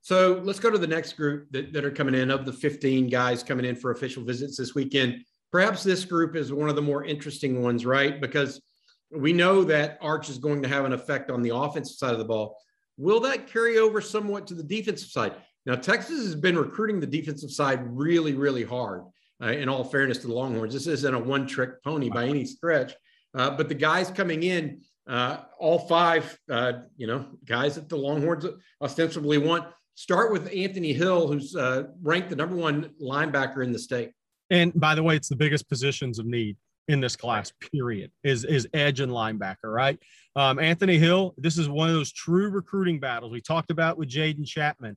So 0.08 0.40
let's 0.42 0.58
go 0.58 0.70
to 0.70 0.78
the 0.78 0.86
next 0.86 1.18
group 1.18 1.52
that, 1.52 1.74
that 1.74 1.84
are 1.84 1.90
coming 1.90 2.14
in 2.14 2.30
of 2.30 2.46
the 2.46 2.52
15 2.54 3.10
guys 3.10 3.42
coming 3.42 3.66
in 3.66 3.76
for 3.76 3.90
official 3.90 4.24
visits 4.24 4.56
this 4.56 4.74
weekend. 4.74 5.22
Perhaps 5.52 5.82
this 5.82 6.06
group 6.06 6.34
is 6.34 6.50
one 6.50 6.70
of 6.70 6.76
the 6.76 6.80
more 6.80 7.04
interesting 7.04 7.62
ones, 7.62 7.84
right? 7.84 8.18
Because 8.18 8.62
we 9.10 9.34
know 9.34 9.64
that 9.64 9.98
Arch 10.00 10.30
is 10.30 10.38
going 10.38 10.62
to 10.62 10.68
have 10.68 10.86
an 10.86 10.94
effect 10.94 11.30
on 11.30 11.42
the 11.42 11.54
offensive 11.54 11.98
side 11.98 12.14
of 12.14 12.18
the 12.18 12.24
ball. 12.24 12.56
Will 12.96 13.20
that 13.20 13.48
carry 13.48 13.76
over 13.76 14.00
somewhat 14.00 14.46
to 14.46 14.54
the 14.54 14.62
defensive 14.62 15.10
side? 15.10 15.34
Now, 15.66 15.74
Texas 15.74 16.24
has 16.24 16.34
been 16.34 16.56
recruiting 16.56 17.00
the 17.00 17.06
defensive 17.06 17.50
side 17.50 17.80
really, 17.86 18.32
really 18.32 18.64
hard. 18.64 19.02
Uh, 19.42 19.48
in 19.48 19.68
all 19.68 19.84
fairness 19.84 20.16
to 20.18 20.26
the 20.26 20.32
Longhorns, 20.32 20.72
this 20.72 20.86
isn't 20.86 21.14
a 21.14 21.18
one-trick 21.18 21.82
pony 21.84 22.08
by 22.08 22.24
any 22.24 22.46
stretch. 22.46 22.94
Uh, 23.34 23.50
but 23.50 23.68
the 23.68 23.74
guys 23.74 24.10
coming 24.10 24.42
in, 24.42 24.80
uh, 25.06 25.42
all 25.58 25.80
five, 25.80 26.38
uh, 26.50 26.72
you 26.96 27.06
know, 27.06 27.26
guys 27.44 27.74
that 27.74 27.90
the 27.90 27.96
Longhorns 27.96 28.46
ostensibly 28.80 29.36
want. 29.36 29.66
Start 29.98 30.30
with 30.30 30.48
Anthony 30.54 30.92
Hill, 30.92 31.26
who's 31.26 31.56
uh, 31.56 31.88
ranked 32.00 32.30
the 32.30 32.36
number 32.36 32.54
one 32.54 32.90
linebacker 33.02 33.64
in 33.64 33.72
the 33.72 33.80
state. 33.80 34.12
And 34.48 34.72
by 34.78 34.94
the 34.94 35.02
way, 35.02 35.16
it's 35.16 35.28
the 35.28 35.34
biggest 35.34 35.68
positions 35.68 36.20
of 36.20 36.26
need 36.26 36.56
in 36.86 37.00
this 37.00 37.16
class. 37.16 37.52
Period. 37.72 38.12
Is 38.22 38.44
is 38.44 38.68
edge 38.72 39.00
and 39.00 39.10
linebacker, 39.10 39.56
right? 39.64 39.98
Um, 40.36 40.60
Anthony 40.60 40.98
Hill. 40.98 41.34
This 41.36 41.58
is 41.58 41.68
one 41.68 41.88
of 41.88 41.96
those 41.96 42.12
true 42.12 42.48
recruiting 42.48 43.00
battles 43.00 43.32
we 43.32 43.40
talked 43.40 43.72
about 43.72 43.98
with 43.98 44.08
Jaden 44.08 44.46
Chapman. 44.46 44.96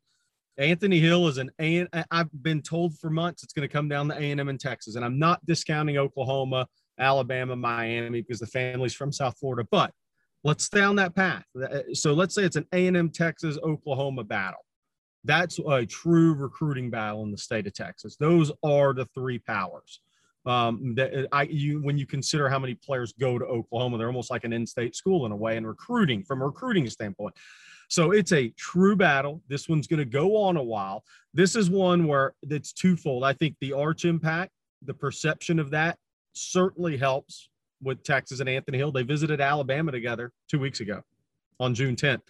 Anthony 0.60 1.00
Hill 1.00 1.28
is 1.28 1.40
an 1.40 1.50
A. 1.60 1.88
I've 2.12 2.30
been 2.44 2.62
told 2.62 2.96
for 3.00 3.10
months 3.10 3.42
it's 3.42 3.54
going 3.54 3.68
to 3.68 3.74
come 3.74 3.90
down 3.90 4.08
to 4.10 4.14
A 4.14 4.30
and 4.30 4.40
M 4.40 4.50
in 4.50 4.60
Texas, 4.60 4.98
and 4.98 5.04
I'm 5.04 5.18
not 5.18 5.44
discounting 5.48 5.98
Oklahoma, 5.98 6.68
Alabama, 7.00 7.56
Miami 7.56 8.22
because 8.22 8.40
the 8.40 8.46
family's 8.46 8.94
from 8.94 9.12
South 9.12 9.36
Florida. 9.40 9.68
But 9.72 9.94
let's 10.44 10.64
stay 10.64 10.82
on 10.82 10.98
that 10.98 11.16
path. 11.16 11.46
So 11.94 12.14
let's 12.14 12.36
say 12.36 12.44
it's 12.44 12.56
an 12.56 12.68
A 12.72 12.86
and 12.86 12.96
M 12.96 13.10
Texas 13.10 13.58
Oklahoma 13.64 14.24
battle. 14.24 14.64
That's 15.24 15.60
a 15.60 15.86
true 15.86 16.34
recruiting 16.34 16.90
battle 16.90 17.24
in 17.24 17.32
the 17.32 17.38
state 17.38 17.68
of 17.68 17.74
Texas. 17.74 18.16
Those 18.16 18.52
are 18.64 18.94
the 18.94 19.06
three 19.14 19.40
powers. 19.40 20.02
Um, 20.44 20.96
that 20.96 21.28
I 21.32 21.44
you 21.44 21.84
when 21.84 22.00
you 22.00 22.08
consider 22.08 22.50
how 22.50 22.58
many 22.58 22.74
players 22.74 23.14
go 23.14 23.38
to 23.38 23.46
Oklahoma, 23.46 24.00
they're 24.00 24.08
almost 24.08 24.32
like 24.32 24.44
an 24.44 24.54
in-state 24.54 24.96
school 24.96 25.28
in 25.28 25.32
a 25.32 25.36
way, 25.36 25.56
and 25.56 25.68
recruiting 25.68 26.24
from 26.24 26.42
a 26.42 26.46
recruiting 26.48 26.90
standpoint. 26.90 27.36
So 27.90 28.12
it's 28.12 28.32
a 28.32 28.50
true 28.58 28.96
battle. 28.96 29.44
This 29.50 29.70
one's 29.70 29.86
going 29.86 30.00
to 30.00 30.06
go 30.06 30.38
on 30.38 30.58
a 30.58 30.64
while. 30.64 31.04
This 31.34 31.56
is 31.56 31.70
one 31.70 32.08
where 32.08 32.34
it's 32.42 32.74
twofold. 32.74 33.24
I 33.24 33.34
think 33.34 33.56
the 33.60 33.74
arch 33.74 34.06
impact, 34.06 34.52
the 34.82 34.94
perception 34.94 35.60
of 35.60 35.70
that, 35.72 35.98
certainly 36.34 36.98
helps 36.98 37.50
with 37.84 38.02
Texas 38.02 38.40
and 38.40 38.48
Anthony 38.48 38.78
Hill. 38.78 38.92
They 38.92 39.04
visited 39.04 39.42
Alabama 39.42 39.92
together 39.92 40.32
two 40.50 40.60
weeks 40.60 40.80
ago 40.80 41.04
on 41.60 41.76
June 41.76 41.96
10th. 41.96 42.22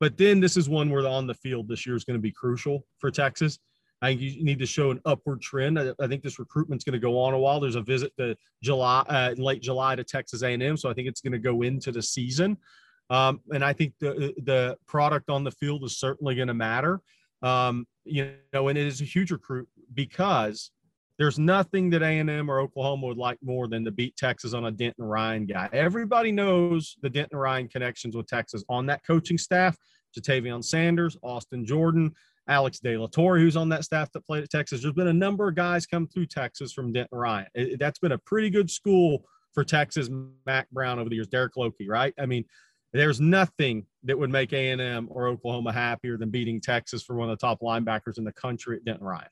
But 0.00 0.16
then 0.16 0.40
this 0.40 0.56
is 0.56 0.68
one 0.68 0.90
where 0.90 1.06
on 1.06 1.26
the 1.26 1.34
field 1.34 1.68
this 1.68 1.86
year 1.86 1.96
is 1.96 2.04
going 2.04 2.18
to 2.18 2.22
be 2.22 2.32
crucial 2.32 2.84
for 2.98 3.10
Texas. 3.10 3.58
I 4.02 4.08
think 4.08 4.20
you 4.20 4.44
need 4.44 4.58
to 4.58 4.66
show 4.66 4.90
an 4.90 5.00
upward 5.06 5.40
trend. 5.40 5.78
I, 5.78 5.92
I 6.00 6.06
think 6.06 6.22
this 6.22 6.38
recruitment's 6.38 6.84
going 6.84 6.92
to 6.94 6.98
go 6.98 7.18
on 7.18 7.32
a 7.32 7.38
while. 7.38 7.60
There's 7.60 7.76
a 7.76 7.80
visit 7.80 8.12
to 8.18 8.36
July, 8.62 9.00
uh, 9.08 9.34
late 9.38 9.62
July 9.62 9.96
to 9.96 10.04
Texas 10.04 10.42
A&M, 10.42 10.76
so 10.76 10.90
I 10.90 10.94
think 10.94 11.08
it's 11.08 11.20
going 11.20 11.32
to 11.32 11.38
go 11.38 11.62
into 11.62 11.90
the 11.90 12.02
season. 12.02 12.58
Um, 13.10 13.40
and 13.52 13.64
I 13.64 13.72
think 13.72 13.94
the 14.00 14.34
the 14.44 14.76
product 14.86 15.30
on 15.30 15.44
the 15.44 15.50
field 15.50 15.84
is 15.84 15.98
certainly 15.98 16.34
going 16.34 16.48
to 16.48 16.54
matter. 16.54 17.00
Um, 17.42 17.86
you 18.04 18.32
know, 18.52 18.68
and 18.68 18.78
it 18.78 18.86
is 18.86 19.00
a 19.00 19.04
huge 19.04 19.30
recruit 19.30 19.68
because 19.92 20.70
there's 21.18 21.38
nothing 21.38 21.90
that 21.90 22.02
A&M 22.02 22.50
or 22.50 22.60
Oklahoma 22.60 23.06
would 23.06 23.18
like 23.18 23.38
more 23.42 23.68
than 23.68 23.84
to 23.84 23.90
beat 23.90 24.16
Texas 24.16 24.52
on 24.52 24.66
a 24.66 24.70
Denton 24.70 25.04
Ryan 25.04 25.46
guy. 25.46 25.68
Everybody 25.72 26.32
knows 26.32 26.96
the 27.02 27.10
Denton 27.10 27.38
Ryan 27.38 27.68
connections 27.68 28.16
with 28.16 28.26
Texas 28.26 28.64
on 28.68 28.86
that 28.86 29.06
coaching 29.06 29.38
staff. 29.38 29.76
Ja'Tavion 30.18 30.64
Sanders, 30.64 31.16
Austin 31.22 31.64
Jordan, 31.64 32.12
Alex 32.48 32.78
De 32.78 32.96
La 32.96 33.06
Torre, 33.06 33.38
who's 33.38 33.56
on 33.56 33.68
that 33.70 33.84
staff 33.84 34.10
that 34.12 34.26
played 34.26 34.44
at 34.44 34.50
Texas. 34.50 34.82
There's 34.82 34.94
been 34.94 35.08
a 35.08 35.12
number 35.12 35.48
of 35.48 35.54
guys 35.54 35.86
come 35.86 36.06
through 36.06 36.26
Texas 36.26 36.72
from 36.72 36.92
Denton 36.92 37.18
Ryan. 37.18 37.46
It, 37.54 37.78
that's 37.78 37.98
been 37.98 38.12
a 38.12 38.18
pretty 38.18 38.50
good 38.50 38.70
school 38.70 39.24
for 39.52 39.64
Texas. 39.64 40.10
Mack 40.46 40.70
Brown 40.70 40.98
over 40.98 41.08
the 41.08 41.16
years, 41.16 41.28
Derek 41.28 41.54
Lokey, 41.54 41.88
right? 41.88 42.14
I 42.18 42.26
mean, 42.26 42.44
there's 42.92 43.20
nothing 43.20 43.86
that 44.04 44.18
would 44.18 44.30
make 44.30 44.52
A&M 44.52 45.08
or 45.10 45.26
Oklahoma 45.28 45.72
happier 45.72 46.16
than 46.16 46.30
beating 46.30 46.60
Texas 46.60 47.02
for 47.02 47.16
one 47.16 47.28
of 47.28 47.38
the 47.38 47.44
top 47.44 47.60
linebackers 47.60 48.18
in 48.18 48.24
the 48.24 48.32
country 48.32 48.76
at 48.76 48.84
Denton 48.84 49.06
Ryan. 49.06 49.28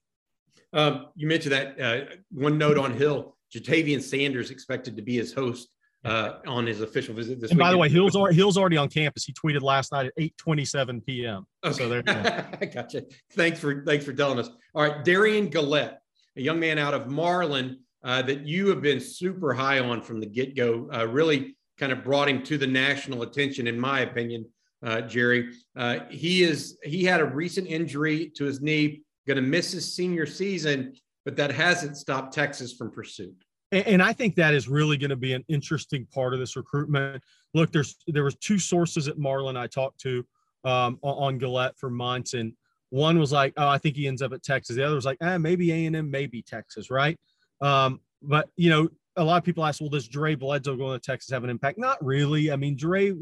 Um, 0.73 1.07
you 1.17 1.27
mentioned 1.27 1.53
that 1.53 1.81
uh, 1.81 2.15
one 2.31 2.59
note 2.59 2.79
on 2.79 2.95
Hill, 2.95 3.37
Ja'Tavion 3.55 4.03
Sanders 4.03 4.51
expected 4.51 4.97
to 4.97 5.03
be 5.03 5.17
his 5.17 5.33
host 5.33 5.69
uh, 6.05 6.39
on 6.47 6.67
his 6.67 6.81
official 6.81 7.15
visit 7.15 7.41
this 7.41 7.49
week. 7.49 7.53
and 7.53 7.59
By 7.61 7.71
the 7.71 7.79
way, 7.79 7.89
Hill's 7.89 8.17
already, 8.17 8.37
Hill's 8.37 8.57
already 8.57 8.77
on 8.77 8.89
campus. 8.89 9.25
He 9.25 9.33
tweeted 9.33 9.63
last 9.63 9.93
night 9.93 10.07
at 10.07 10.17
8:27 10.17 11.05
p.m. 11.05 11.47
Okay. 11.65 11.77
So 11.77 11.89
there. 11.89 12.03
I 12.61 12.65
gotcha. 12.67 13.05
Thanks 13.33 13.61
for 13.61 13.85
thanks 13.85 14.05
for 14.05 14.13
telling 14.13 14.39
us. 14.39 14.51
All 14.75 14.83
right, 14.83 15.05
Derion 15.05 15.51
Gullette, 15.51 15.99
a 16.37 16.41
young 16.41 16.59
man 16.59 16.79
out 16.79 16.95
of 16.95 17.09
Marlin 17.09 17.79
uh, 18.03 18.23
that 18.23 18.47
you 18.47 18.69
have 18.69 18.83
been 18.83 19.01
super 19.01 19.53
high 19.53 19.79
on 19.79 20.03
from 20.03 20.21
the 20.21 20.27
get 20.27 20.57
go. 20.57 20.89
Uh, 20.93 21.07
really 21.07 21.57
kind 21.79 21.93
of 21.93 22.03
brought 22.03 22.29
him 22.29 22.43
to 22.45 22.59
the 22.59 22.67
national 22.67 23.23
attention, 23.23 23.67
in 23.67 23.79
my 23.79 24.01
opinion. 24.01 24.47
Uh, 24.85 25.01
Jerry, 25.03 25.53
uh, 25.77 26.01
he 26.11 26.43
is 26.43 26.79
he 26.83 27.05
had 27.05 27.21
a 27.21 27.25
recent 27.25 27.69
injury 27.69 28.33
to 28.35 28.45
his 28.45 28.61
knee, 28.61 29.03
going 29.27 29.37
to 29.37 29.43
miss 29.43 29.73
his 29.73 29.95
senior 29.95 30.27
season, 30.27 30.95
but 31.25 31.37
that 31.37 31.51
hasn't 31.51 31.97
stopped 31.97 32.35
Texas 32.35 32.73
from 32.73 32.91
pursuit. 32.91 33.45
And, 33.71 33.87
and 33.87 34.03
I 34.03 34.13
think 34.13 34.35
that 34.37 34.55
is 34.55 34.69
really 34.69 34.97
going 34.97 35.11
to 35.11 35.17
be 35.17 35.33
an 35.33 35.45
interesting 35.49 36.07
part 36.07 36.35
of 36.35 36.41
this 36.41 36.57
recruitment. 36.57 37.23
Look, 37.55 37.73
there's 37.73 37.97
there 38.07 38.25
was 38.25 38.37
two 38.37 38.59
sources 38.59 39.09
at 39.09 39.19
Marlin 39.19 39.57
I 39.57 39.67
talked 39.67 40.01
to 40.01 40.25
um, 40.65 40.99
on 41.03 41.39
Gullette 41.39 41.77
for 41.77 41.91
months, 41.91 42.35
and 42.35 42.53
one 42.91 43.19
was 43.19 43.33
like, 43.33 43.55
"Oh, 43.57 43.69
I 43.69 43.79
think 43.79 43.97
he 43.97 44.07
ends 44.07 44.23
up 44.23 44.33
at 44.33 44.43
Texas." 44.43 44.77
The 44.77 44.85
other 44.85 44.95
was 44.95 45.05
like, 45.05 45.19
"Ah, 45.21 45.39
maybe 45.39 45.73
A 45.73 45.87
and 45.87 45.97
M, 45.97 46.11
maybe 46.11 46.43
Texas, 46.43 46.91
right?" 46.91 47.19
Um, 47.61 48.01
but 48.23 48.49
you 48.57 48.71
know, 48.71 48.89
a 49.17 49.25
lot 49.25 49.39
of 49.39 49.45
people 49.45 49.65
ask, 49.65 49.81
"Well, 49.81 49.91
does 49.91 50.09
Dre 50.09 50.35
Bledsoe 50.35 50.77
going 50.77 50.99
to 50.99 51.05
Texas 51.05 51.31
have 51.31 51.45
an 51.45 51.51
impact?" 51.51 51.79
Not 51.79 52.03
really. 52.05 52.53
I 52.53 52.57
mean, 52.57 52.77
Dre 52.77 53.15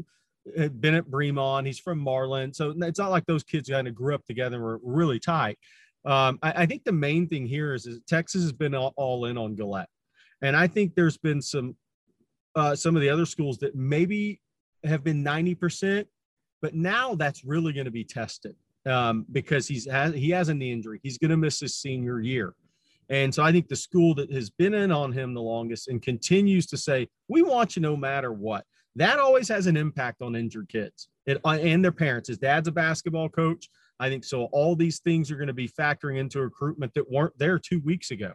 had 0.57 0.81
been 0.81 0.95
at 0.95 1.05
Bremond. 1.05 1.65
He's 1.65 1.79
from 1.79 1.99
Marlin, 1.99 2.53
so 2.53 2.73
it's 2.77 2.99
not 2.99 3.11
like 3.11 3.25
those 3.25 3.43
kids 3.43 3.69
kind 3.69 3.87
of 3.87 3.95
grew 3.95 4.15
up 4.15 4.25
together 4.25 4.55
and 4.55 4.63
were 4.63 4.79
really 4.83 5.19
tight. 5.19 5.57
Um, 6.05 6.39
I, 6.41 6.63
I, 6.63 6.65
think 6.65 6.83
the 6.83 6.91
main 6.91 7.27
thing 7.27 7.45
here 7.45 7.75
is, 7.75 7.85
is 7.85 7.99
Texas 8.07 8.41
has 8.41 8.51
been 8.51 8.73
all, 8.73 8.93
all 8.97 9.25
in 9.25 9.37
on 9.37 9.55
Gullette. 9.55 9.85
And 10.41 10.55
I 10.55 10.65
think 10.65 10.95
there's 10.95 11.17
been 11.17 11.41
some 11.41 11.75
uh, 12.55 12.75
some 12.75 12.95
of 12.95 13.01
the 13.01 13.09
other 13.09 13.25
schools 13.25 13.57
that 13.59 13.75
maybe 13.75 14.41
have 14.83 15.03
been 15.03 15.23
90%, 15.23 16.05
but 16.61 16.73
now 16.73 17.15
that's 17.15 17.45
really 17.45 17.71
going 17.71 17.85
to 17.85 17.91
be 17.91 18.03
tested 18.03 18.55
um, 18.85 19.25
because 19.31 19.67
he's 19.67 19.89
has, 19.89 20.13
he 20.13 20.31
has 20.31 20.49
a 20.49 20.53
knee 20.53 20.71
injury. 20.71 20.99
He's 21.03 21.17
going 21.17 21.31
to 21.31 21.37
miss 21.37 21.59
his 21.59 21.75
senior 21.75 22.19
year. 22.19 22.53
And 23.09 23.33
so 23.33 23.43
I 23.43 23.51
think 23.51 23.67
the 23.67 23.75
school 23.75 24.15
that 24.15 24.31
has 24.31 24.49
been 24.49 24.73
in 24.73 24.91
on 24.91 25.11
him 25.11 25.33
the 25.33 25.41
longest 25.41 25.87
and 25.87 26.01
continues 26.01 26.65
to 26.67 26.77
say, 26.77 27.07
we 27.27 27.41
want 27.41 27.75
you 27.75 27.81
no 27.81 27.95
matter 27.95 28.31
what, 28.31 28.65
that 28.95 29.19
always 29.19 29.47
has 29.49 29.67
an 29.67 29.77
impact 29.77 30.21
on 30.21 30.35
injured 30.35 30.69
kids 30.69 31.09
it, 31.25 31.39
uh, 31.45 31.57
and 31.61 31.83
their 31.83 31.91
parents. 31.91 32.29
His 32.29 32.37
dad's 32.37 32.67
a 32.67 32.71
basketball 32.71 33.29
coach. 33.29 33.69
I 34.01 34.09
think 34.09 34.23
so. 34.23 34.45
All 34.45 34.75
these 34.75 34.99
things 34.99 35.29
are 35.31 35.35
going 35.35 35.47
to 35.47 35.53
be 35.53 35.69
factoring 35.69 36.17
into 36.17 36.41
recruitment 36.41 36.93
that 36.95 37.09
weren't 37.09 37.37
there 37.37 37.59
two 37.59 37.79
weeks 37.81 38.09
ago. 38.09 38.33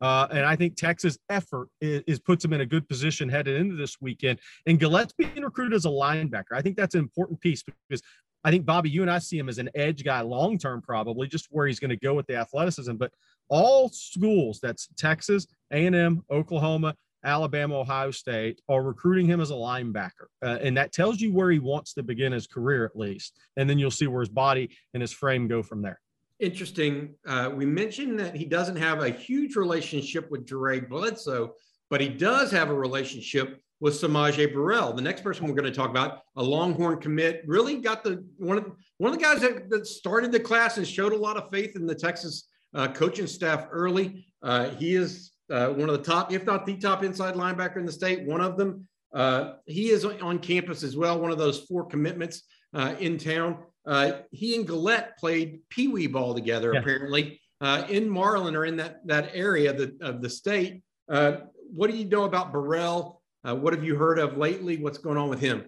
Uh, 0.00 0.28
and 0.30 0.46
I 0.46 0.56
think 0.56 0.76
Texas' 0.76 1.18
effort 1.28 1.68
is, 1.80 2.02
is, 2.06 2.18
puts 2.20 2.42
them 2.42 2.52
in 2.52 2.62
a 2.62 2.66
good 2.66 2.88
position 2.88 3.28
headed 3.28 3.60
into 3.60 3.74
this 3.74 4.00
weekend. 4.00 4.38
And 4.66 4.78
Gullette's 4.78 5.12
being 5.12 5.42
recruited 5.42 5.74
as 5.74 5.84
a 5.84 5.88
linebacker. 5.88 6.52
I 6.52 6.62
think 6.62 6.76
that's 6.76 6.94
an 6.94 7.00
important 7.00 7.40
piece 7.40 7.62
because 7.88 8.00
I 8.44 8.50
think 8.50 8.64
Bobby, 8.64 8.88
you 8.88 9.02
and 9.02 9.10
I 9.10 9.18
see 9.18 9.36
him 9.36 9.48
as 9.48 9.58
an 9.58 9.68
edge 9.74 10.04
guy 10.04 10.20
long 10.20 10.56
term, 10.56 10.80
probably 10.80 11.26
just 11.26 11.48
where 11.50 11.66
he's 11.66 11.80
going 11.80 11.90
to 11.90 11.96
go 11.96 12.14
with 12.14 12.26
the 12.26 12.36
athleticism. 12.36 12.94
But 12.94 13.12
all 13.48 13.90
schools, 13.90 14.60
that's 14.62 14.88
Texas, 14.96 15.46
A 15.72 15.86
and 15.86 15.96
M, 15.96 16.24
Oklahoma, 16.30 16.94
Alabama, 17.24 17.80
Ohio 17.80 18.10
State, 18.10 18.60
are 18.68 18.82
recruiting 18.82 19.26
him 19.26 19.40
as 19.40 19.50
a 19.50 19.54
linebacker, 19.54 20.28
uh, 20.42 20.58
and 20.62 20.76
that 20.76 20.92
tells 20.92 21.20
you 21.20 21.32
where 21.32 21.50
he 21.50 21.58
wants 21.58 21.94
to 21.94 22.02
begin 22.02 22.32
his 22.32 22.46
career 22.46 22.84
at 22.84 22.96
least. 22.96 23.38
And 23.56 23.68
then 23.68 23.78
you'll 23.78 23.90
see 23.90 24.06
where 24.06 24.20
his 24.20 24.28
body 24.28 24.70
and 24.94 25.00
his 25.00 25.12
frame 25.12 25.48
go 25.48 25.62
from 25.62 25.82
there 25.82 26.00
interesting. 26.40 27.14
Uh, 27.26 27.50
we 27.54 27.66
mentioned 27.66 28.18
that 28.18 28.34
he 28.34 28.44
doesn't 28.44 28.76
have 28.76 29.02
a 29.02 29.10
huge 29.10 29.56
relationship 29.56 30.30
with 30.30 30.46
Dre 30.46 30.80
Bledsoe, 30.80 31.54
but 31.90 32.00
he 32.00 32.08
does 32.08 32.50
have 32.50 32.70
a 32.70 32.74
relationship 32.74 33.60
with 33.80 33.94
S'Maje 33.94 34.52
Burrell. 34.52 34.92
The 34.92 35.02
next 35.02 35.22
person 35.22 35.46
we're 35.46 35.54
going 35.54 35.70
to 35.70 35.76
talk 35.76 35.90
about, 35.90 36.20
a 36.36 36.42
Longhorn 36.42 37.00
commit, 37.00 37.42
really 37.46 37.76
got 37.76 38.04
the 38.04 38.24
one 38.36 38.58
of 38.58 38.72
one 38.98 39.12
of 39.12 39.18
the 39.18 39.24
guys 39.24 39.40
that, 39.40 39.70
that 39.70 39.86
started 39.86 40.32
the 40.32 40.40
class 40.40 40.76
and 40.76 40.86
showed 40.86 41.12
a 41.12 41.16
lot 41.16 41.36
of 41.36 41.50
faith 41.50 41.76
in 41.76 41.86
the 41.86 41.94
Texas 41.94 42.48
uh, 42.74 42.88
coaching 42.88 43.26
staff 43.26 43.66
early. 43.70 44.26
Uh, 44.42 44.70
he 44.70 44.94
is 44.94 45.32
uh, 45.50 45.68
one 45.68 45.88
of 45.88 45.96
the 45.96 46.04
top, 46.04 46.32
if 46.32 46.44
not 46.44 46.66
the 46.66 46.76
top 46.76 47.02
inside 47.02 47.34
linebacker 47.34 47.76
in 47.76 47.86
the 47.86 47.92
state, 47.92 48.26
one 48.26 48.40
of 48.40 48.56
them. 48.56 48.86
Uh, 49.12 49.54
he 49.66 49.90
is 49.90 50.04
on 50.04 50.38
campus 50.38 50.84
as 50.84 50.96
well, 50.96 51.18
one 51.20 51.32
of 51.32 51.38
those 51.38 51.60
four 51.60 51.84
commitments 51.84 52.42
uh, 52.74 52.94
in 53.00 53.18
town. 53.18 53.58
Uh, 53.86 54.12
he 54.30 54.54
and 54.54 54.68
Gullette 54.68 55.16
played 55.18 55.60
pee 55.68 55.88
wee 55.88 56.06
ball 56.06 56.34
together, 56.34 56.72
yeah. 56.72 56.80
apparently, 56.80 57.40
uh, 57.60 57.84
in 57.88 58.08
Marlin 58.08 58.54
or 58.54 58.64
in 58.64 58.76
that, 58.76 59.06
that 59.06 59.30
area 59.34 59.70
of 59.70 59.78
the, 59.78 59.96
of 60.00 60.22
the 60.22 60.30
state. 60.30 60.82
Uh, 61.08 61.38
what 61.72 61.90
do 61.90 61.96
you 61.96 62.04
know 62.04 62.24
about 62.24 62.52
Burrell? 62.52 63.20
Uh, 63.46 63.56
what 63.56 63.72
have 63.72 63.82
you 63.82 63.96
heard 63.96 64.18
of 64.18 64.36
lately? 64.36 64.76
What's 64.76 64.98
going 64.98 65.16
on 65.16 65.28
with 65.28 65.40
him? 65.40 65.66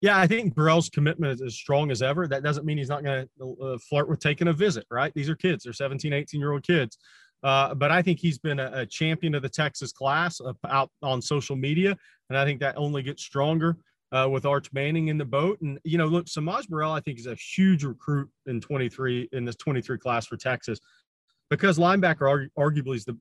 Yeah, 0.00 0.18
I 0.18 0.26
think 0.26 0.54
Burrell's 0.54 0.90
commitment 0.90 1.32
is 1.32 1.42
as 1.42 1.54
strong 1.54 1.90
as 1.90 2.02
ever. 2.02 2.28
That 2.28 2.42
doesn't 2.42 2.66
mean 2.66 2.78
he's 2.78 2.88
not 2.88 3.02
going 3.02 3.28
to 3.38 3.56
uh, 3.62 3.78
flirt 3.78 4.08
with 4.08 4.20
taking 4.20 4.48
a 4.48 4.52
visit, 4.52 4.86
right? 4.90 5.12
These 5.14 5.28
are 5.28 5.36
kids, 5.36 5.64
they're 5.64 5.72
17, 5.72 6.12
18 6.12 6.40
year 6.40 6.52
old 6.52 6.62
kids. 6.62 6.98
Uh, 7.42 7.74
but 7.74 7.90
I 7.90 8.02
think 8.02 8.18
he's 8.18 8.38
been 8.38 8.58
a, 8.58 8.70
a, 8.72 8.86
champion 8.86 9.34
of 9.34 9.42
the 9.42 9.48
Texas 9.48 9.92
class 9.92 10.40
out 10.68 10.90
on 11.02 11.20
social 11.20 11.54
media. 11.54 11.96
And 12.28 12.38
I 12.38 12.44
think 12.44 12.60
that 12.60 12.76
only 12.76 13.02
gets 13.02 13.22
stronger 13.22 13.76
uh, 14.10 14.28
with 14.30 14.46
Arch 14.46 14.72
Manning 14.72 15.08
in 15.08 15.18
the 15.18 15.24
boat. 15.24 15.60
And, 15.60 15.78
you 15.84 15.98
know, 15.98 16.06
look, 16.06 16.28
Samaj 16.28 16.66
Burrell, 16.66 16.92
I 16.92 17.00
think, 17.00 17.18
is 17.18 17.26
a 17.26 17.34
huge 17.34 17.84
recruit 17.84 18.28
in 18.46 18.60
23 18.60 19.28
in 19.32 19.44
this 19.44 19.56
23 19.56 19.98
class 19.98 20.26
for 20.26 20.36
Texas 20.36 20.80
because 21.50 21.78
linebacker 21.78 22.48
arguably 22.58 22.96
is 22.96 23.04
the 23.04 23.18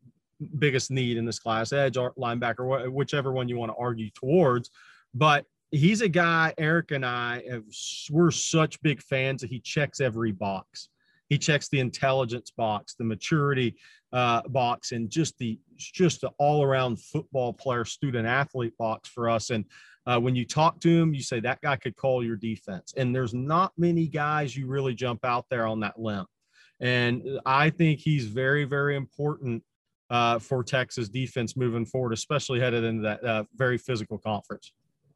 biggest 0.59 0.91
need 0.91 1.17
in 1.17 1.25
this 1.25 1.39
class, 1.39 1.71
edge 1.71 1.95
linebacker, 1.95 2.91
whichever 2.91 3.31
one 3.31 3.47
you 3.47 3.57
want 3.57 3.71
to 3.71 3.77
argue 3.77 4.09
towards. 4.11 4.69
But 5.13 5.45
he's 5.71 6.01
a 6.01 6.09
guy, 6.09 6.53
Eric 6.57 6.91
and 6.91 7.05
I 7.05 7.43
have, 7.49 7.63
we're 8.11 8.31
such 8.31 8.81
big 8.81 9.01
fans 9.01 9.41
that 9.41 9.49
he 9.49 9.59
checks 9.59 9.99
every 9.99 10.31
box. 10.31 10.89
He 11.29 11.37
checks 11.37 11.69
the 11.69 11.79
intelligence 11.79 12.51
box, 12.51 12.95
the 12.95 13.03
maturity 13.03 13.75
uh, 14.13 14.41
box, 14.47 14.91
and 14.91 15.09
just 15.09 15.37
the 15.37 15.59
just 15.77 16.21
the 16.21 16.29
all 16.37 16.63
around 16.63 17.01
football 17.01 17.53
player, 17.53 17.85
student 17.85 18.27
athlete 18.27 18.77
box 18.77 19.09
for 19.09 19.29
us. 19.29 19.49
And 19.49 19.65
uh, 20.05 20.19
when 20.19 20.35
you 20.35 20.45
talk 20.45 20.79
to 20.81 20.89
him, 20.89 21.13
you 21.13 21.23
say 21.23 21.39
that 21.39 21.61
guy 21.61 21.75
could 21.75 21.95
call 21.95 22.23
your 22.23 22.35
defense. 22.35 22.93
And 22.95 23.15
there's 23.15 23.33
not 23.33 23.73
many 23.77 24.07
guys 24.07 24.55
you 24.55 24.67
really 24.67 24.93
jump 24.93 25.25
out 25.25 25.45
there 25.49 25.65
on 25.65 25.79
that 25.79 25.99
limb. 25.99 26.25
And 26.79 27.39
I 27.45 27.69
think 27.69 27.99
he's 27.99 28.25
very, 28.25 28.65
very 28.65 28.95
important 28.95 29.63
uh, 30.09 30.39
for 30.39 30.63
Texas 30.63 31.09
defense 31.09 31.57
moving 31.57 31.85
forward, 31.85 32.13
especially 32.13 32.59
headed 32.59 32.83
into 32.83 33.01
that 33.03 33.23
uh, 33.23 33.43
very 33.55 33.77
physical 33.77 34.17
conference. 34.17 34.71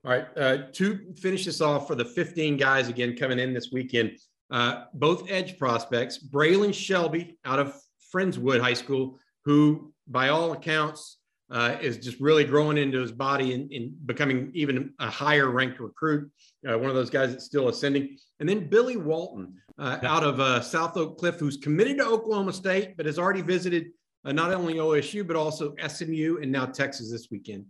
All 0.05 0.11
right. 0.11 0.27
Uh, 0.37 0.57
to 0.73 1.13
finish 1.17 1.45
this 1.45 1.61
off 1.61 1.87
for 1.87 1.95
the 1.95 2.05
15 2.05 2.57
guys 2.57 2.87
again 2.87 3.15
coming 3.15 3.37
in 3.37 3.53
this 3.53 3.69
weekend, 3.71 4.17
uh, 4.51 4.85
both 4.93 5.29
edge 5.29 5.57
prospects, 5.57 6.17
Braylon 6.17 6.73
Shelby 6.73 7.37
out 7.45 7.59
of 7.59 7.75
Friendswood 8.13 8.59
High 8.59 8.73
School, 8.73 9.19
who 9.45 9.93
by 10.07 10.29
all 10.29 10.53
accounts 10.53 11.17
uh, 11.51 11.77
is 11.81 11.97
just 11.97 12.19
really 12.19 12.43
growing 12.43 12.77
into 12.77 12.99
his 12.99 13.11
body 13.11 13.53
and, 13.53 13.71
and 13.71 13.91
becoming 14.05 14.51
even 14.53 14.93
a 14.99 15.09
higher 15.09 15.49
ranked 15.49 15.79
recruit. 15.79 16.29
Uh, 16.67 16.77
one 16.77 16.89
of 16.89 16.95
those 16.95 17.09
guys 17.09 17.31
that's 17.31 17.45
still 17.45 17.69
ascending. 17.69 18.17
And 18.39 18.47
then 18.47 18.67
Billy 18.67 18.97
Walton 18.97 19.55
uh, 19.77 19.97
out 20.03 20.23
of 20.23 20.39
uh, 20.39 20.61
South 20.61 20.95
Oak 20.97 21.17
Cliff, 21.17 21.39
who's 21.39 21.57
committed 21.57 21.97
to 21.97 22.05
Oklahoma 22.05 22.53
State, 22.53 22.97
but 22.97 23.05
has 23.05 23.17
already 23.17 23.41
visited 23.41 23.87
uh, 24.25 24.31
not 24.31 24.53
only 24.53 24.75
OSU, 24.75 25.25
but 25.25 25.35
also 25.35 25.73
SMU 25.87 26.39
and 26.41 26.51
now 26.51 26.65
Texas 26.65 27.11
this 27.11 27.29
weekend. 27.31 27.65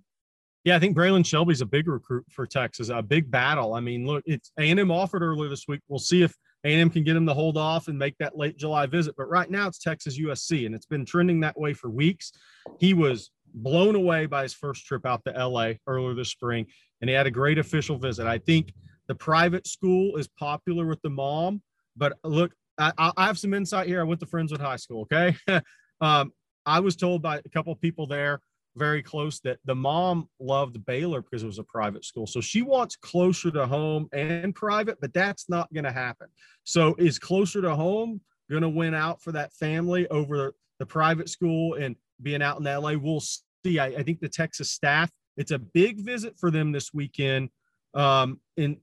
Yeah, 0.66 0.76
I 0.76 0.80
think 0.80 0.98
Braylon 0.98 1.26
Shelby's 1.26 1.62
a 1.62 1.66
big 1.66 1.88
recruit 1.88 2.26
for 2.30 2.46
Texas, 2.46 2.90
a 2.90 3.02
big 3.02 3.32
battle. 3.32 3.76
I 3.76 3.80
mean, 3.80 4.06
look, 4.06 4.24
it's 4.26 4.52
A&M 4.60 4.92
offered 4.92 5.22
earlier 5.22 5.50
this 5.50 5.66
week. 5.70 5.80
We'll 5.88 6.00
see 6.00 6.22
if 6.22 6.36
A&M 6.66 6.90
can 6.90 7.04
get 7.04 7.16
him 7.16 7.26
to 7.26 7.34
hold 7.34 7.58
off 7.58 7.88
and 7.88 7.98
make 7.98 8.18
that 8.18 8.38
late 8.38 8.58
July 8.58 8.86
visit. 8.86 9.16
But 9.18 9.30
right 9.30 9.50
now 9.50 9.68
it's 9.68 9.80
Texas 9.80 10.20
USC, 10.20 10.66
and 10.66 10.76
it's 10.76 10.86
been 10.86 11.06
trending 11.06 11.40
that 11.42 11.58
way 11.60 11.74
for 11.74 11.90
weeks. 11.90 12.32
He 12.80 12.94
was 12.94 13.32
blown 13.54 13.96
away 13.96 14.26
by 14.26 14.44
his 14.44 14.54
first 14.54 14.86
trip 14.86 15.06
out 15.06 15.24
to 15.26 15.32
LA 15.32 15.74
earlier 15.88 16.14
this 16.14 16.30
spring, 16.30 16.66
and 17.02 17.10
he 17.10 17.16
had 17.16 17.28
a 17.28 17.32
great 17.32 17.58
official 17.58 17.98
visit. 17.98 18.28
I 18.28 18.38
think 18.40 18.74
the 19.08 19.16
private 19.16 19.68
school 19.68 20.18
is 20.18 20.28
popular 20.28 20.86
with 20.86 21.02
the 21.02 21.10
mom, 21.10 21.62
but 21.96 22.14
look, 22.24 22.54
I, 22.78 22.94
I 22.98 23.26
have 23.26 23.40
some 23.40 23.54
insight 23.54 23.88
here. 23.88 24.00
I 24.00 24.04
went 24.04 24.20
to 24.22 24.26
Friendswood 24.26 24.62
High 24.62 24.78
School. 24.78 25.02
Okay, 25.12 25.36
um, 26.02 26.32
I 26.66 26.80
was 26.80 26.96
told 26.96 27.22
by 27.22 27.38
a 27.38 27.50
couple 27.50 27.74
of 27.74 27.82
people 27.82 28.06
there 28.06 28.42
very 28.80 29.04
close 29.04 29.40
that 29.42 29.60
the 29.66 29.76
mom 29.76 30.30
loved 30.40 30.84
Baylor 30.86 31.22
because 31.22 31.44
it 31.44 31.48
was 31.48 31.60
a 31.60 31.64
private 31.64 32.06
school. 32.06 32.26
So 32.26 32.42
she 32.42 32.62
wants 32.62 32.96
closer 32.96 33.52
to 33.52 33.68
home 33.68 34.08
and 34.14 34.56
private, 34.56 35.00
but 35.02 35.14
that's 35.14 35.50
not 35.50 35.72
going 35.74 35.84
to 35.84 35.92
happen. 35.92 36.28
So 36.64 36.96
is 36.98 37.20
closer 37.20 37.62
to 37.62 37.76
home 37.76 38.22
going 38.50 38.64
to 38.64 38.70
win 38.70 38.96
out 38.96 39.22
for 39.22 39.32
that 39.34 39.54
family 39.54 40.08
over 40.08 40.56
the 40.80 40.86
private 40.86 41.30
school 41.30 41.76
and 41.76 41.96
being 42.22 42.42
out 42.42 42.60
in 42.60 42.64
LA? 42.64 42.94
We'll 42.94 43.22
see. 43.64 43.78
I, 43.78 43.88
I 43.88 44.04
think 44.04 44.22
the 44.22 44.30
Texas 44.30 44.72
staff, 44.72 45.12
it's 45.38 45.52
a 45.52 45.60
big 45.60 46.00
visit 46.00 46.40
for 46.40 46.50
them 46.50 46.72
this 46.72 46.94
weekend. 46.94 47.50
Um, 47.94 48.40
in 48.56 48.78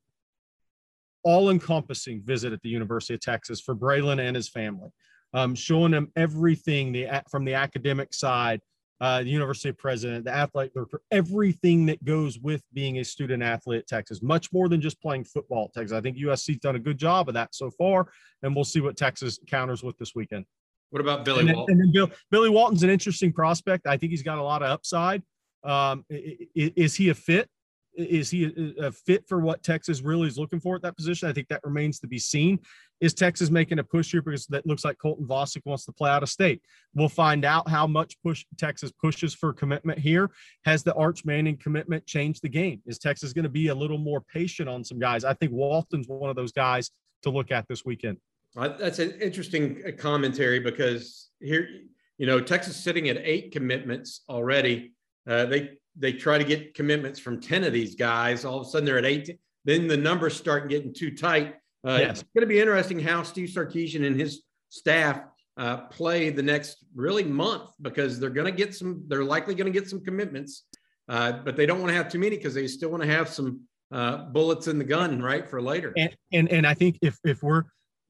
all 1.26 1.50
encompassing 1.50 2.22
visit 2.22 2.52
at 2.52 2.62
the 2.62 2.68
University 2.68 3.14
of 3.14 3.20
Texas 3.20 3.60
for 3.60 3.74
Braylon 3.74 4.20
and 4.20 4.36
his 4.36 4.48
family, 4.48 4.90
um, 5.34 5.56
showing 5.56 5.90
them 5.90 6.12
everything 6.14 6.92
the, 6.92 7.08
from 7.28 7.44
the 7.44 7.54
academic 7.54 8.14
side 8.14 8.60
uh, 9.00 9.22
the 9.22 9.28
university 9.28 9.72
president, 9.72 10.24
the 10.24 10.34
athletic 10.34 10.72
director, 10.72 11.00
everything 11.10 11.86
that 11.86 12.02
goes 12.04 12.38
with 12.38 12.62
being 12.72 12.98
a 12.98 13.04
student 13.04 13.42
athlete 13.42 13.80
at 13.80 13.86
Texas, 13.86 14.22
much 14.22 14.52
more 14.52 14.68
than 14.68 14.80
just 14.80 15.00
playing 15.00 15.24
football 15.24 15.66
at 15.66 15.74
Texas. 15.74 15.96
I 15.96 16.00
think 16.00 16.16
USC's 16.16 16.58
done 16.58 16.76
a 16.76 16.78
good 16.80 16.98
job 16.98 17.28
of 17.28 17.34
that 17.34 17.54
so 17.54 17.70
far, 17.70 18.08
and 18.42 18.54
we'll 18.54 18.64
see 18.64 18.80
what 18.80 18.96
Texas 18.96 19.38
counters 19.46 19.82
with 19.82 19.98
this 19.98 20.14
weekend. 20.14 20.46
What 20.90 21.00
about 21.00 21.24
Billy 21.24 21.40
and 21.40 21.48
then, 21.48 21.56
Walton? 21.56 21.80
And 21.80 21.92
Bill, 21.92 22.10
Billy 22.30 22.48
Walton's 22.48 22.82
an 22.82 22.90
interesting 22.90 23.32
prospect. 23.32 23.86
I 23.86 23.96
think 23.96 24.10
he's 24.10 24.22
got 24.22 24.38
a 24.38 24.42
lot 24.42 24.62
of 24.62 24.70
upside. 24.70 25.22
Um, 25.64 26.04
is 26.08 26.94
he 26.94 27.08
a 27.08 27.14
fit? 27.14 27.50
Is 27.96 28.30
he 28.30 28.74
a 28.78 28.92
fit 28.92 29.26
for 29.26 29.40
what 29.40 29.62
Texas 29.62 30.02
really 30.02 30.28
is 30.28 30.38
looking 30.38 30.60
for 30.60 30.76
at 30.76 30.82
that 30.82 30.96
position? 30.96 31.28
I 31.28 31.32
think 31.32 31.48
that 31.48 31.64
remains 31.64 31.98
to 32.00 32.06
be 32.06 32.18
seen. 32.18 32.58
Is 33.00 33.14
Texas 33.14 33.50
making 33.50 33.78
a 33.78 33.84
push 33.84 34.12
here 34.12 34.22
because 34.22 34.46
that 34.46 34.66
looks 34.66 34.84
like 34.84 34.98
Colton 34.98 35.26
Vasek 35.26 35.62
wants 35.64 35.84
to 35.86 35.92
play 35.92 36.10
out 36.10 36.22
of 36.22 36.28
state? 36.28 36.62
We'll 36.94 37.08
find 37.08 37.44
out 37.44 37.68
how 37.68 37.86
much 37.86 38.20
push 38.22 38.44
Texas 38.58 38.92
pushes 38.92 39.34
for 39.34 39.52
commitment 39.52 39.98
here. 39.98 40.30
Has 40.64 40.82
the 40.82 40.94
Arch 40.94 41.24
Manning 41.24 41.56
commitment 41.56 42.06
changed 42.06 42.42
the 42.42 42.48
game? 42.48 42.82
Is 42.86 42.98
Texas 42.98 43.32
going 43.32 43.44
to 43.44 43.48
be 43.48 43.68
a 43.68 43.74
little 43.74 43.98
more 43.98 44.20
patient 44.20 44.68
on 44.68 44.84
some 44.84 44.98
guys? 44.98 45.24
I 45.24 45.34
think 45.34 45.52
Walton's 45.52 46.08
one 46.08 46.30
of 46.30 46.36
those 46.36 46.52
guys 46.52 46.90
to 47.22 47.30
look 47.30 47.50
at 47.50 47.66
this 47.68 47.84
weekend. 47.84 48.18
That's 48.54 48.98
an 48.98 49.18
interesting 49.20 49.82
uh, 49.86 49.90
commentary 49.92 50.60
because 50.60 51.30
here, 51.40 51.68
you 52.16 52.26
know, 52.26 52.40
Texas 52.40 52.76
sitting 52.76 53.08
at 53.08 53.18
eight 53.18 53.52
commitments 53.52 54.22
already. 54.28 54.92
Uh, 55.28 55.44
they 55.44 55.70
they 55.98 56.12
try 56.12 56.38
to 56.38 56.44
get 56.44 56.74
commitments 56.74 57.18
from 57.18 57.40
10 57.40 57.64
of 57.64 57.72
these 57.72 57.94
guys. 57.94 58.44
All 58.44 58.60
of 58.60 58.66
a 58.66 58.70
sudden 58.70 58.84
they're 58.84 58.98
at 58.98 59.04
18. 59.04 59.38
Then 59.64 59.88
the 59.88 59.96
numbers 59.96 60.36
start 60.36 60.68
getting 60.68 60.94
too 60.94 61.14
tight. 61.14 61.54
Uh, 61.86 61.98
yes. 62.00 62.20
It's 62.20 62.22
going 62.34 62.42
to 62.42 62.46
be 62.46 62.60
interesting 62.60 62.98
how 62.98 63.22
Steve 63.22 63.48
Sarkisian 63.48 64.06
and 64.06 64.18
his 64.18 64.42
staff 64.68 65.20
uh, 65.56 65.78
play 65.88 66.30
the 66.30 66.42
next 66.42 66.84
really 66.94 67.24
month 67.24 67.70
because 67.80 68.20
they're 68.20 68.30
going 68.30 68.46
to 68.46 68.52
get 68.52 68.74
some, 68.74 69.04
they're 69.08 69.24
likely 69.24 69.54
going 69.54 69.72
to 69.72 69.78
get 69.78 69.88
some 69.88 70.02
commitments, 70.04 70.64
uh, 71.08 71.32
but 71.32 71.56
they 71.56 71.66
don't 71.66 71.80
want 71.80 71.90
to 71.90 71.96
have 71.96 72.10
too 72.10 72.18
many 72.18 72.36
because 72.36 72.54
they 72.54 72.66
still 72.66 72.90
want 72.90 73.02
to 73.02 73.08
have 73.08 73.28
some 73.28 73.60
uh, 73.92 74.18
bullets 74.26 74.68
in 74.68 74.78
the 74.78 74.84
gun, 74.84 75.22
right, 75.22 75.48
for 75.48 75.62
later. 75.62 75.92
And, 75.96 76.14
and, 76.32 76.50
and 76.50 76.66
I 76.66 76.74
think 76.74 76.98
if, 77.02 77.18
if 77.24 77.42
we're, 77.42 77.64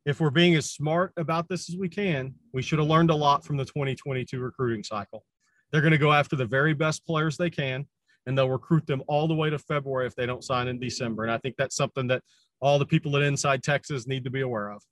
if 0.06 0.20
we're 0.20 0.30
being 0.30 0.54
as 0.54 0.70
smart 0.70 1.12
about 1.16 1.48
this 1.48 1.68
as 1.68 1.76
we 1.76 1.88
can, 1.88 2.34
we 2.52 2.62
should 2.62 2.78
have 2.78 2.88
learned 2.88 3.10
a 3.10 3.14
lot 3.14 3.44
from 3.44 3.56
the 3.56 3.64
2022 3.64 4.38
recruiting 4.38 4.82
cycle. 4.82 5.24
They're 5.70 5.80
going 5.80 5.92
to 5.92 5.98
go 5.98 6.12
after 6.12 6.36
the 6.36 6.46
very 6.46 6.74
best 6.74 7.06
players 7.06 7.36
they 7.36 7.50
can, 7.50 7.86
and 8.26 8.36
they'll 8.36 8.48
recruit 8.48 8.86
them 8.86 9.02
all 9.08 9.28
the 9.28 9.34
way 9.34 9.50
to 9.50 9.58
February 9.58 10.06
if 10.06 10.14
they 10.14 10.26
don't 10.26 10.44
sign 10.44 10.68
in 10.68 10.78
December. 10.78 11.24
And 11.24 11.32
I 11.32 11.38
think 11.38 11.56
that's 11.56 11.76
something 11.76 12.06
that 12.08 12.22
all 12.60 12.78
the 12.78 12.86
people 12.86 13.16
at 13.16 13.22
Inside 13.22 13.62
Texas 13.62 14.06
need 14.06 14.24
to 14.24 14.30
be 14.30 14.40
aware 14.40 14.70
of. 14.70 14.82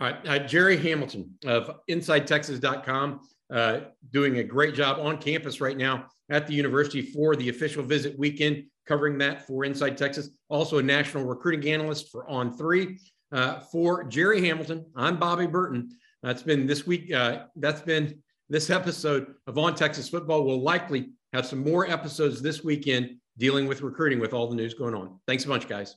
All 0.00 0.06
right. 0.06 0.16
Uh, 0.26 0.38
Jerry 0.40 0.76
Hamilton 0.76 1.30
of 1.46 1.70
InsideTexas.com 1.88 3.20
uh, 3.52 3.80
doing 4.12 4.38
a 4.38 4.44
great 4.44 4.74
job 4.74 4.98
on 4.98 5.18
campus 5.18 5.60
right 5.60 5.76
now 5.76 6.06
at 6.30 6.46
the 6.46 6.54
university 6.54 7.02
for 7.02 7.36
the 7.36 7.48
official 7.48 7.82
visit 7.82 8.18
weekend, 8.18 8.64
covering 8.86 9.18
that 9.18 9.46
for 9.46 9.64
Inside 9.64 9.96
Texas. 9.96 10.30
Also, 10.48 10.78
a 10.78 10.82
national 10.82 11.24
recruiting 11.24 11.70
analyst 11.70 12.10
for 12.10 12.28
On 12.28 12.56
Three. 12.56 12.98
Uh, 13.32 13.60
for 13.60 14.04
Jerry 14.04 14.46
Hamilton, 14.46 14.86
I'm 14.94 15.18
Bobby 15.18 15.46
Burton. 15.46 15.90
That's 16.22 16.42
been 16.42 16.66
this 16.66 16.86
week. 16.86 17.12
Uh, 17.12 17.44
that's 17.56 17.80
been 17.82 18.22
this 18.48 18.70
episode 18.70 19.34
of 19.46 19.58
On 19.58 19.74
Texas 19.74 20.08
Football. 20.08 20.44
We'll 20.44 20.62
likely 20.62 21.10
have 21.32 21.46
some 21.46 21.60
more 21.60 21.88
episodes 21.88 22.42
this 22.42 22.62
weekend 22.62 23.16
dealing 23.38 23.66
with 23.66 23.82
recruiting 23.82 24.20
with 24.20 24.32
all 24.32 24.48
the 24.48 24.54
news 24.54 24.74
going 24.74 24.94
on. 24.94 25.18
Thanks 25.26 25.44
a 25.44 25.48
bunch, 25.48 25.68
guys. 25.68 25.96